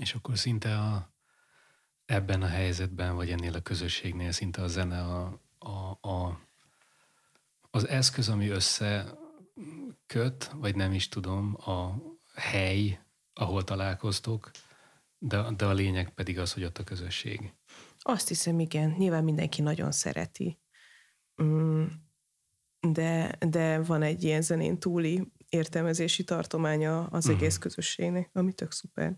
[0.00, 1.14] És akkor szinte a,
[2.04, 6.40] ebben a helyzetben, vagy ennél a közösségnél szinte a zene a, a, a,
[7.70, 9.14] az eszköz, ami összeköt,
[10.54, 11.94] vagy nem is tudom, a
[12.34, 13.00] hely,
[13.32, 14.50] ahol találkoztok,
[15.18, 17.52] de, de a lényeg pedig az, hogy ott a közösség.
[17.98, 18.94] Azt hiszem, igen.
[18.98, 20.58] Nyilván mindenki nagyon szereti.
[21.42, 21.84] Mm,
[22.80, 27.40] de, de van egy ilyen zenén túli értelmezési tartománya az uh-huh.
[27.40, 29.16] egész közösségnek, ami tök szuper.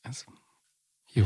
[0.00, 0.24] Ez
[1.12, 1.24] jó.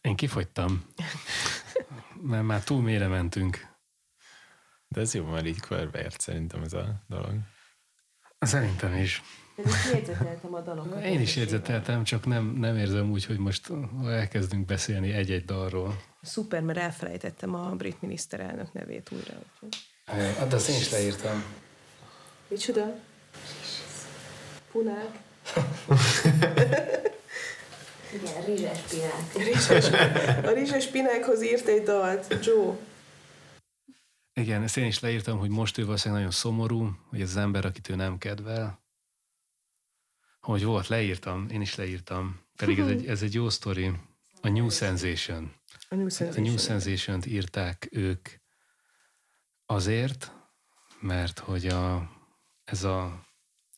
[0.00, 0.84] Én kifogytam,
[2.20, 3.68] mert már túl mélyre mentünk.
[4.88, 7.34] De ez jó, mert így körbeért szerintem ez a dolog.
[8.38, 9.22] Szerintem is.
[9.92, 11.04] Jegyzeteltem a dalokat.
[11.04, 13.72] Én is jegyzeteltem, csak nem, nem érzem úgy, hogy most
[14.04, 16.02] elkezdünk beszélni egy-egy dalról.
[16.22, 19.34] Szuper, mert elfelejtettem a brit miniszterelnök nevét újra.
[20.06, 21.44] Hát, azt én is leírtam.
[22.48, 22.94] Micsoda?
[24.72, 25.18] Punák.
[28.12, 29.34] Igen, rizses pinák.
[29.34, 29.90] Rizses,
[30.44, 32.76] a rizses pinákhoz írt egy dalt, Joe.
[34.34, 37.64] Igen, ezt én is leírtam, hogy most ő valószínűleg nagyon szomorú, hogy ez az ember,
[37.64, 38.80] akit ő nem kedvel.
[40.40, 42.40] Hogy volt, leírtam, én is leírtam.
[42.56, 43.92] Pedig ez egy, ez egy jó sztori.
[44.42, 45.54] A New Sensation.
[45.88, 46.44] A New Sensation.
[46.44, 48.28] A New Sensation-t írták ők
[49.66, 50.32] azért,
[51.00, 52.10] mert hogy a,
[52.64, 53.26] ez a...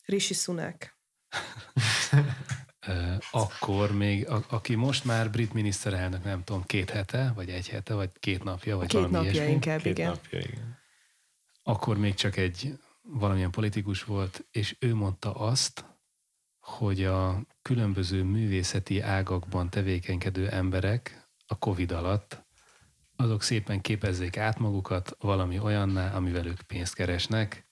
[0.05, 0.99] Rishi Sunak.
[3.31, 7.95] akkor még, a, aki most már brit miniszterelnök, nem tudom, két hete, vagy egy hete,
[7.95, 10.09] vagy két napja, vagy Két valami napja ilyesmi, inkább, Két igen.
[10.09, 10.79] napja, igen.
[11.63, 15.85] akkor még csak egy valamilyen politikus volt, és ő mondta azt,
[16.63, 22.45] hogy a különböző művészeti ágakban tevékenykedő emberek a Covid alatt
[23.17, 27.67] azok szépen képezzék át magukat valami olyanná, amivel ők pénzt keresnek,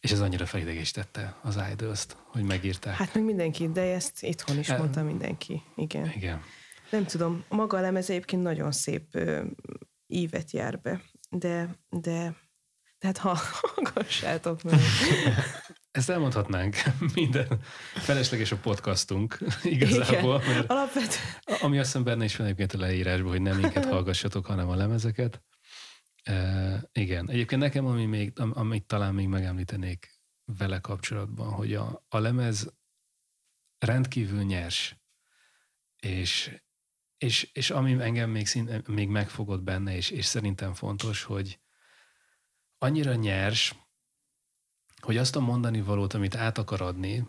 [0.00, 2.94] és ez annyira felidegesítette az idols hogy megírták.
[2.94, 5.62] Hát meg mindenki, de ezt itthon is Hát- mondta mindenki.
[5.76, 6.12] Igen.
[6.14, 6.42] Igen.
[6.90, 9.44] Nem tudom, maga a lemez egyébként nagyon szép ö,
[10.06, 12.36] ívet jár be, de, de
[12.98, 14.80] tehát ha hallgassátok meg.
[15.96, 16.76] Ezt elmondhatnánk
[17.14, 17.60] minden.
[17.94, 20.54] Felesleges a podcastunk igazából, Igen.
[20.54, 24.46] mert Alapvetően ami azt hiszem benne is van egyébként a leírásban, hogy nem minket hallgassatok,
[24.46, 25.42] hanem a lemezeket.
[26.22, 27.30] E, igen.
[27.30, 32.72] Egyébként nekem, ami még, am- amit talán még megemlítenék vele kapcsolatban, hogy a, a lemez
[33.78, 34.96] rendkívül nyers,
[35.96, 36.60] és,
[37.18, 41.60] és, és ami engem még, szín, még megfogott benne, és, és szerintem fontos, hogy
[42.78, 43.74] annyira nyers,
[45.06, 47.28] hogy azt a mondani valót, amit át akar adni,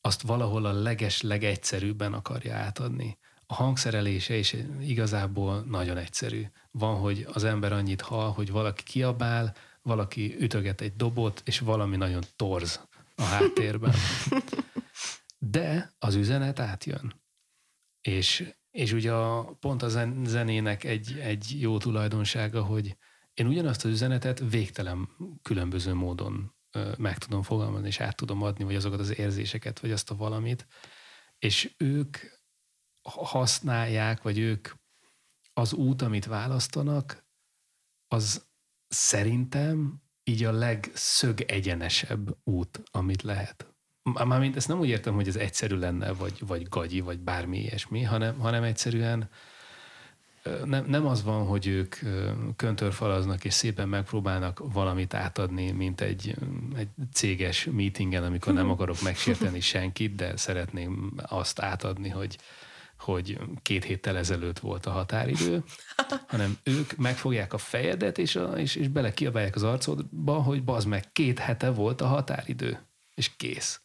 [0.00, 3.18] azt valahol a leges, legegyszerűbben akarja átadni.
[3.46, 6.42] A hangszerelése is igazából nagyon egyszerű.
[6.70, 11.96] Van, hogy az ember annyit hall, hogy valaki kiabál, valaki ütöget egy dobot, és valami
[11.96, 12.80] nagyon torz
[13.14, 13.94] a háttérben.
[15.38, 17.14] De az üzenet átjön.
[18.00, 22.96] És, és ugye a, pont a zen- zenének egy, egy jó tulajdonsága, hogy
[23.34, 25.08] én ugyanazt az üzenetet végtelen
[25.42, 26.55] különböző módon
[26.98, 30.66] meg tudom fogalmazni, és át tudom adni, vagy azokat az érzéseket, vagy azt a valamit,
[31.38, 32.18] és ők
[33.02, 34.68] használják, vagy ők
[35.52, 37.26] az út, amit választanak,
[38.08, 38.46] az
[38.88, 43.74] szerintem így a legszög egyenesebb út, amit lehet.
[44.24, 48.02] Mármint ezt nem úgy értem, hogy ez egyszerű lenne, vagy, vagy gagyi, vagy bármi ilyesmi,
[48.02, 49.30] hanem, hanem egyszerűen
[50.64, 51.96] nem, nem az van, hogy ők
[52.56, 56.34] köntörfalaznak és szépen megpróbálnak valamit átadni, mint egy,
[56.76, 62.38] egy céges meetingen, amikor nem akarok megsérteni senkit, de szeretném azt átadni, hogy,
[62.98, 65.64] hogy két héttel ezelőtt volt a határidő,
[66.26, 70.88] hanem ők megfogják a fejedet, és, a, és, és bele kiabálják az arcodba, hogy bazd
[70.88, 73.80] meg, két hete volt a határidő, és kész.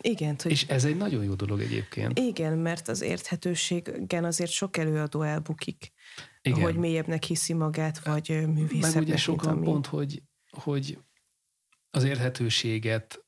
[0.00, 2.18] Igen, hogy És ez egy nagyon jó dolog egyébként.
[2.18, 5.92] igen, mert az érthetőségen azért sok előadó elbukik,
[6.42, 6.60] Igen.
[6.60, 9.64] hogy mélyebbnek hiszi magát, vagy ö, Meg művészebbnek, ugye sokan ami.
[9.64, 10.98] pont, hogy, hogy
[11.90, 13.24] az érthetőséget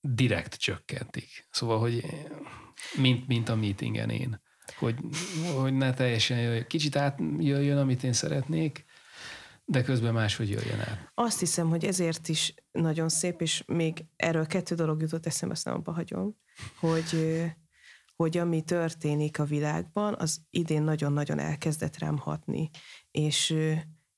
[0.00, 1.48] direkt csökkentik.
[1.50, 2.04] Szóval, hogy
[2.96, 4.42] mint, mint a meetingen én.
[4.78, 4.96] Hogy,
[5.54, 6.66] hogy ne teljesen jöjjön.
[6.66, 8.84] Kicsit átjöjjön, amit én szeretnék,
[9.64, 11.10] de közben máshogy jöjjön át.
[11.14, 15.64] Azt hiszem, hogy ezért is nagyon szép, és még erről kettő dolog jutott eszembe, azt
[15.64, 16.36] nem abba hagyom,
[16.78, 17.42] hogy,
[18.16, 22.70] hogy ami történik a világban, az idén nagyon-nagyon elkezdett rám hatni,
[23.10, 23.56] és,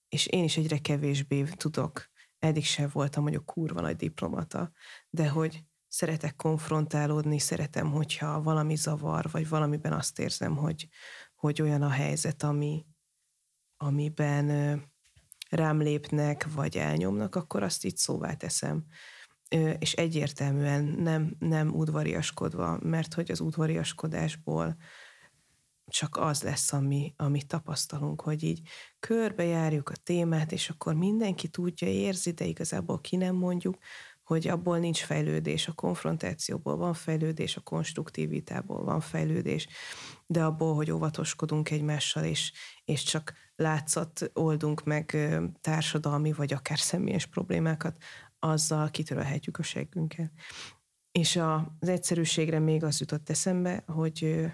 [0.09, 4.71] és én is egyre kevésbé tudok, eddig sem voltam mondjuk kurva nagy diplomata,
[5.11, 10.89] de hogy szeretek konfrontálódni, szeretem, hogyha valami zavar, vagy valamiben azt érzem, hogy,
[11.35, 12.87] hogy olyan a helyzet, ami,
[13.77, 14.83] amiben
[15.49, 18.85] rám lépnek, vagy elnyomnak, akkor azt így szóvá teszem.
[19.79, 24.77] És egyértelműen nem, nem udvariaskodva, mert hogy az udvariaskodásból
[25.89, 28.61] csak az lesz, ami, amit tapasztalunk, hogy így
[29.01, 33.77] körbejárjuk a témát, és akkor mindenki tudja, érzi, de igazából ki nem mondjuk,
[34.23, 39.67] hogy abból nincs fejlődés, a konfrontációból van fejlődés, a konstruktív vitából van fejlődés,
[40.27, 42.53] de abból, hogy óvatoskodunk egymással, és,
[42.85, 45.17] és csak látszat oldunk meg
[45.61, 48.03] társadalmi, vagy akár személyes problémákat,
[48.39, 50.33] azzal kitörölhetjük a seggünket.
[51.13, 54.47] És a, az egyszerűségre még az jutott eszembe, hogy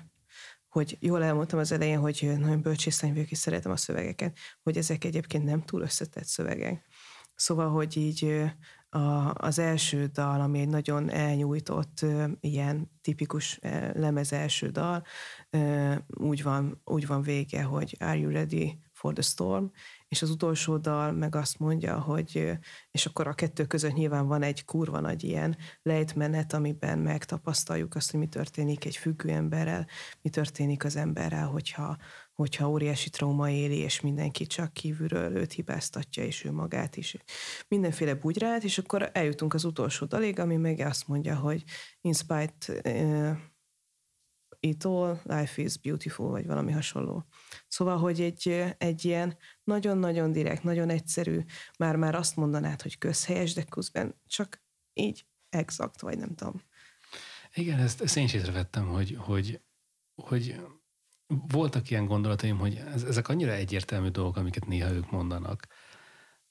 [0.73, 5.05] hogy jól elmondtam az elején, hogy nagyon bölcsészlány vagyok, és szeretem a szövegeket, hogy ezek
[5.05, 6.87] egyébként nem túl összetett szövegek.
[7.35, 8.45] Szóval, hogy így
[8.89, 12.05] a, az első dal, ami egy nagyon elnyújtott,
[12.41, 13.59] ilyen tipikus
[13.93, 15.05] lemez első dal,
[16.07, 19.65] úgy van, úgy van vége, hogy Are you ready for the storm?
[20.09, 22.59] És az utolsó dal meg azt mondja, hogy,
[22.91, 28.11] és akkor a kettő között nyilván van egy kurva nagy ilyen lejtmenet, amiben megtapasztaljuk azt,
[28.11, 29.87] hogy mi történik egy függő emberrel,
[30.21, 31.97] mi történik az emberrel, hogyha,
[32.35, 37.17] hogyha óriási trauma éli, és mindenki csak kívülről őt hibáztatja, és ő magát is.
[37.69, 41.65] Mindenféle bugyrát, és akkor eljutunk az utolsó dalig, ami meg azt mondja, hogy
[42.01, 43.37] in spite uh,
[44.61, 47.27] it all, life is beautiful, vagy valami hasonló.
[47.69, 51.41] Szóval, hogy egy, egy ilyen nagyon-nagyon direkt, nagyon egyszerű,
[51.79, 56.63] már-már azt mondanád, hogy közhelyes, de közben csak így exakt, vagy nem tudom.
[57.55, 59.61] Igen, ezt, ezt én is észrevettem, hogy, hogy,
[60.15, 60.61] hogy
[61.27, 62.77] voltak ilyen gondolataim, hogy
[63.07, 65.67] ezek annyira egyértelmű dolgok, amiket néha ők mondanak.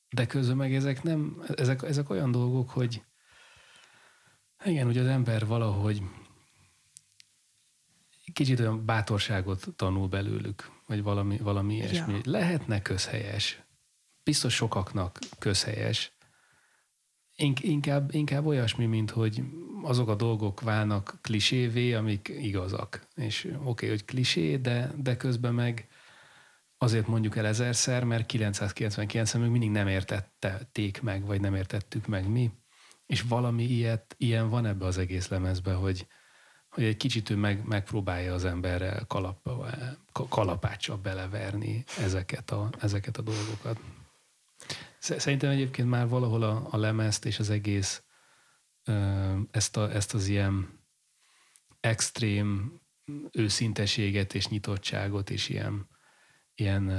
[0.10, 3.04] De közben meg ezek nem, ezek, ezek olyan dolgok, hogy
[4.64, 6.04] igen, ugye az ember valahogy
[8.34, 12.14] kicsit olyan bátorságot tanul belőlük, vagy valami, valami ilyesmi.
[12.14, 12.20] Ja.
[12.24, 13.62] Lehetne közhelyes.
[14.24, 16.12] Biztos sokaknak közhelyes.
[17.62, 19.44] Inkább, inkább olyasmi, mint hogy
[19.84, 23.08] azok a dolgok válnak klisévé, amik igazak.
[23.16, 25.88] És oké, okay, hogy klisé, de, de közben meg
[26.78, 32.30] azért mondjuk el ezerszer, mert 999 még mindig nem értették meg, vagy nem értettük meg
[32.30, 32.52] mi.
[33.06, 36.08] És valami ilyet, ilyen van ebbe az egész lemezbe, hogy,
[36.72, 39.50] hogy egy kicsit ő meg, megpróbálja az emberre kalap,
[40.12, 43.80] kalapáccsal beleverni ezeket a, ezeket a dolgokat.
[45.00, 48.04] Szerintem egyébként már valahol a, a lemezt és az egész
[49.52, 50.80] ezt, a, ezt az ilyen
[51.80, 52.80] extrém
[53.32, 55.88] őszinteséget és nyitottságot és ilyen,
[56.56, 56.90] ilyen,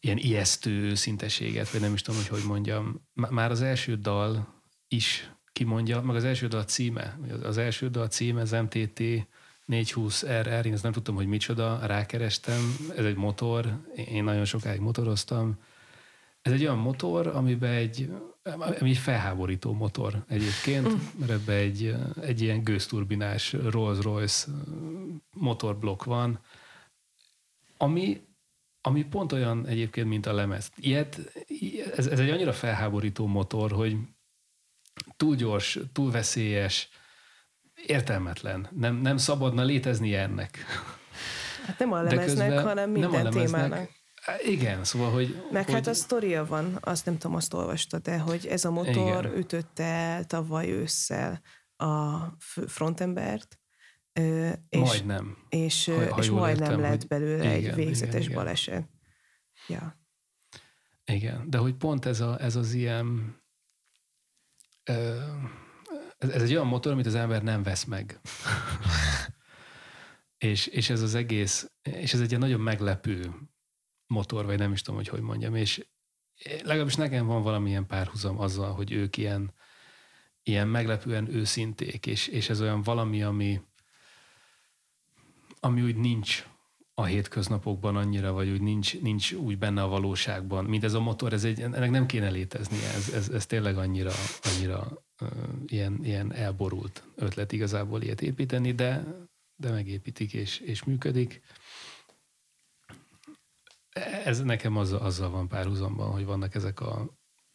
[0.00, 3.08] ilyen ijesztő őszinteséget, vagy nem is tudom, hogy hogy mondjam.
[3.12, 8.40] Már az első dal is kimondja, meg az első dal címe, az első dal címe,
[8.40, 9.02] az MTT
[9.68, 15.58] 420RR, én ezt nem tudtam, hogy micsoda, rákerestem, ez egy motor, én nagyon sokáig motoroztam,
[16.42, 18.10] ez egy olyan motor, amiben egy,
[18.80, 20.96] ami egy felháborító motor egyébként, mm.
[21.18, 24.46] mert ebben egy, egy ilyen gőzturbinás Rolls-Royce
[25.32, 26.40] motorblokk van,
[27.76, 28.20] ami,
[28.80, 30.70] ami pont olyan egyébként, mint a lemez.
[30.76, 31.32] Ilyet,
[31.96, 33.96] ez, ez egy annyira felháborító motor, hogy
[35.18, 36.88] túl gyors, túl veszélyes,
[37.86, 38.68] értelmetlen.
[38.70, 40.58] Nem, nem szabadna létezni ennek.
[41.66, 43.90] Hát nem a lemeznek, hanem minden nem a lemeznek, témának.
[44.46, 45.42] Igen, szóval, hogy...
[45.50, 45.74] Meg hogy...
[45.74, 49.36] hát a sztoria van, azt nem tudom, azt olvastad de hogy ez a motor Igen.
[49.36, 51.40] ütötte el tavaly ősszel
[51.76, 52.18] a
[52.66, 53.58] frontembert,
[54.68, 55.36] és, majdnem.
[55.48, 58.88] És, ha, ha és majdnem értem, lett belőle igen, egy végzetes igen, baleset.
[59.68, 59.96] Ja.
[61.04, 63.36] Igen, de hogy pont ez, a, ez az ilyen
[66.18, 68.20] ez, ez egy olyan motor, amit az ember nem vesz meg.
[70.38, 73.34] és, és ez az egész, és ez egy ilyen nagyon meglepő
[74.06, 75.86] motor, vagy nem is tudom, hogy hogy mondjam, és
[76.44, 79.54] legalábbis nekem van valamilyen párhuzam azzal, hogy ők ilyen,
[80.42, 83.60] ilyen meglepően őszinték, és, és ez olyan valami, ami,
[85.60, 86.46] ami úgy nincs
[86.98, 91.32] a hétköznapokban annyira, vagy úgy nincs, nincs úgy benne a valóságban, mint ez a motor,
[91.32, 94.10] ez egy, ennek nem kéne létezni, ez, ez, ez tényleg annyira,
[94.42, 95.28] annyira uh,
[95.66, 99.04] ilyen, ilyen elborult ötlet igazából ilyet építeni, de,
[99.56, 101.40] de megépítik és, és működik
[104.24, 107.08] ez nekem az, azzal van párhuzamban, hogy vannak ezek a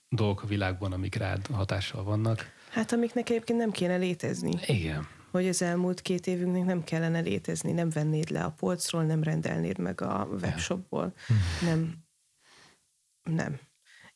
[0.09, 2.51] dolgok a világban, amik rád hatással vannak.
[2.69, 4.51] Hát amiknek egyébként nem kéne létezni.
[4.65, 5.07] Igen.
[5.34, 9.77] Hogy az elmúlt két évünknek nem kellene létezni, nem vennéd le a polcról, nem rendelnéd
[9.77, 11.13] meg a webshopból.
[11.61, 11.93] Nem.
[13.23, 13.59] Nem.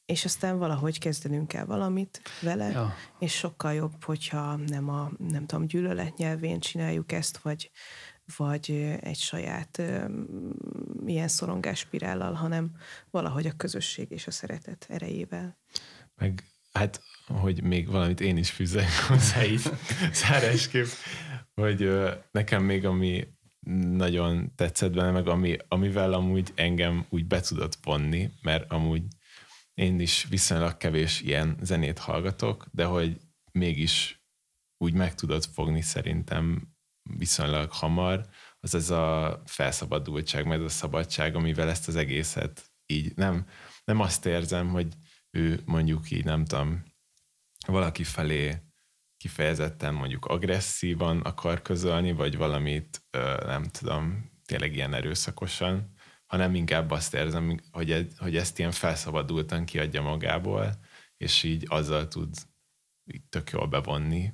[0.06, 2.94] És aztán valahogy kezdenünk kell valamit vele, ja.
[3.20, 7.72] és sokkal jobb, hogyha nem a, nem tudom, gyűlölet nyelvén csináljuk ezt, vagy,
[8.38, 9.82] vagy egy saját
[11.06, 12.72] ilyen szorongáspirállal, hanem
[13.12, 15.58] valahogy a közösség és a szeretet erejével.
[16.16, 19.62] Meg hát, hogy még valamit én is fűzek hozzá így
[20.12, 20.86] zárásképp,
[21.54, 21.90] hogy
[22.32, 23.28] nekem még ami
[23.96, 29.04] nagyon tetszett benne, meg ami, amivel amúgy engem úgy be tudott vonni, mert amúgy
[29.74, 33.18] én is viszonylag kevés ilyen zenét hallgatok, de hogy
[33.52, 34.22] mégis
[34.78, 36.76] úgy meg tudod fogni szerintem
[37.18, 38.26] viszonylag hamar,
[38.60, 43.48] az ez a felszabadultság, meg ez a szabadság, amivel ezt az egészet így nem,
[43.86, 44.94] nem azt érzem, hogy
[45.32, 46.84] ő mondjuk így nem tudom,
[47.72, 48.62] valaki felé
[49.18, 53.04] kifejezetten mondjuk agresszívan akar közölni, vagy valamit
[53.46, 55.94] nem tudom, tényleg ilyen erőszakosan,
[56.26, 60.80] hanem inkább azt érzem, hogy, hogy ezt ilyen felszabadultan kiadja magából,
[61.18, 62.36] és így azzal tud
[63.06, 64.34] így tök jól bevonni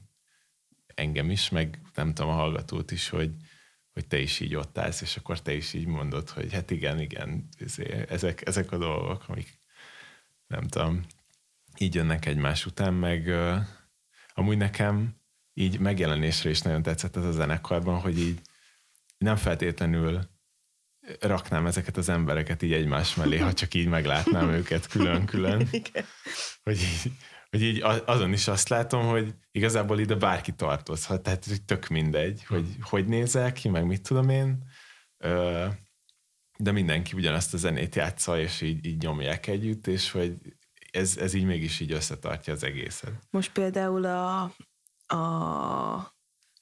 [0.95, 3.31] engem is, meg nem tudom, a hallgatót is, hogy,
[3.91, 6.99] hogy te is így ott állsz, és akkor te is így mondod, hogy hát igen,
[6.99, 9.59] igen, izé, ezek, ezek a dolgok, amik
[10.47, 11.05] nem tudom,
[11.77, 13.57] így jönnek egymás után, meg uh,
[14.33, 15.15] amúgy nekem
[15.53, 18.41] így megjelenésre is nagyon tetszett ez a zenekarban, hogy így
[19.17, 20.31] nem feltétlenül
[21.19, 25.67] raknám ezeket az embereket így egymás mellé, ha csak így meglátnám őket külön-külön.
[26.63, 27.11] Hogy így,
[27.49, 32.65] hogy így azon is azt látom, hogy igazából ide bárki tartozhat, tehát tök mindegy, hogy
[32.81, 34.63] hogy nézel ki, meg mit tudom én,
[36.57, 40.35] de mindenki ugyanazt a zenét játsza, és így, így nyomják együtt, és hogy
[40.93, 43.13] ez, ez így mégis így összetartja az egészet.
[43.29, 44.41] Most például a,
[45.15, 46.15] a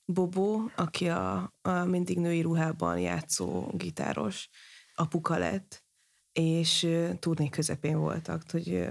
[0.05, 4.49] Bobo, aki a, a mindig női ruhában játszó gitáros,
[4.95, 5.86] apuka lett,
[6.32, 6.88] és
[7.19, 8.88] turné közepén voltak, hogy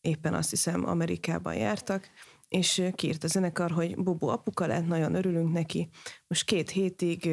[0.00, 2.10] éppen azt hiszem Amerikában jártak,
[2.48, 5.88] és kiírt a zenekar, hogy Bobo apuka lett, nagyon örülünk neki,
[6.26, 7.30] most két hétig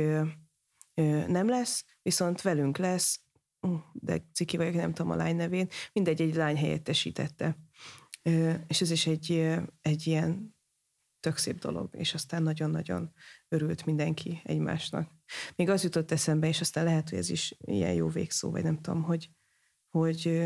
[1.28, 3.25] nem lesz, viszont velünk lesz,
[3.94, 7.58] de ciki vagyok, nem tudom a lány nevén, mindegy, egy lány helyettesítette.
[8.68, 9.32] És ez is egy,
[9.82, 10.56] egy ilyen
[11.20, 13.14] tök szép dolog, és aztán nagyon-nagyon
[13.48, 15.12] örült mindenki egymásnak.
[15.56, 18.82] Még az jutott eszembe, és aztán lehet, hogy ez is ilyen jó végszó, vagy nem
[18.82, 19.30] tudom, hogy,
[19.90, 20.46] hogy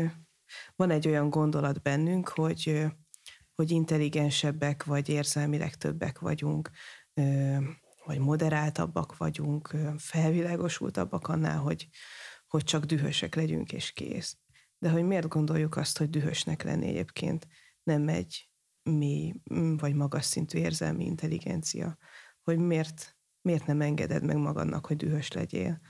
[0.76, 2.86] van egy olyan gondolat bennünk, hogy,
[3.54, 6.70] hogy intelligensebbek, vagy érzelmileg többek vagyunk,
[8.04, 11.88] vagy moderáltabbak vagyunk, felvilágosultabbak annál, hogy,
[12.50, 14.38] hogy csak dühösek legyünk, és kész.
[14.78, 17.46] De hogy miért gondoljuk azt, hogy dühösnek lenni egyébként
[17.82, 18.50] nem egy
[18.82, 19.34] mély
[19.76, 21.98] vagy magas szintű érzelmi intelligencia,
[22.42, 25.80] hogy miért, miért nem engeded meg magadnak, hogy dühös legyél.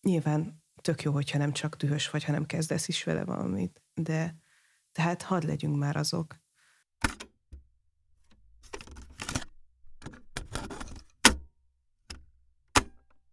[0.00, 4.36] Nyilván tök jó, hogyha nem csak dühös vagy, hanem kezdesz is vele valamit, de
[4.92, 6.42] tehát hadd legyünk már azok.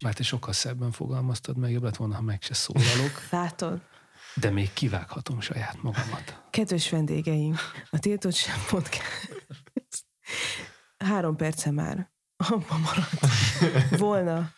[0.02, 3.28] Már te sokkal szebben fogalmaztad meg, jobb lett volna, ha meg se szólalok.
[3.30, 3.82] Látod?
[4.36, 6.43] De még kivághatom saját magamat.
[6.49, 7.56] Kedves vendégeim,
[7.89, 9.32] a Tiltott Sem Podcast
[11.02, 14.52] három perce már abban maradt volna,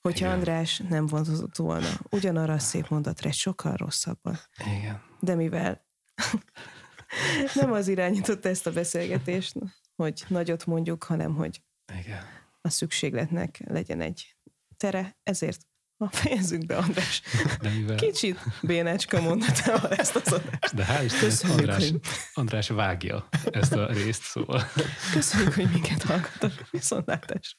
[0.00, 0.38] hogyha Igen.
[0.38, 4.38] András nem vonzott volna ugyanarra a szép mondatra egy sokkal rosszabban.
[4.78, 5.02] Igen.
[5.20, 5.86] De mivel
[7.54, 9.54] nem az irányított ezt a beszélgetést,
[9.96, 11.62] hogy nagyot mondjuk, hanem hogy
[12.00, 12.24] Igen.
[12.60, 14.35] a szükségletnek legyen egy
[14.76, 15.60] tere, ezért
[15.98, 17.22] Ha fejezzük be, András.
[17.60, 17.96] De mivel...
[17.96, 20.74] Kicsit bénácska mondatával ezt az adást.
[20.74, 22.00] De hál' Istennek András, hogy...
[22.34, 24.70] András vágja ezt a részt, szóval.
[25.12, 26.64] Köszönjük, hogy minket hallgatott.
[26.70, 27.58] Viszontlátás.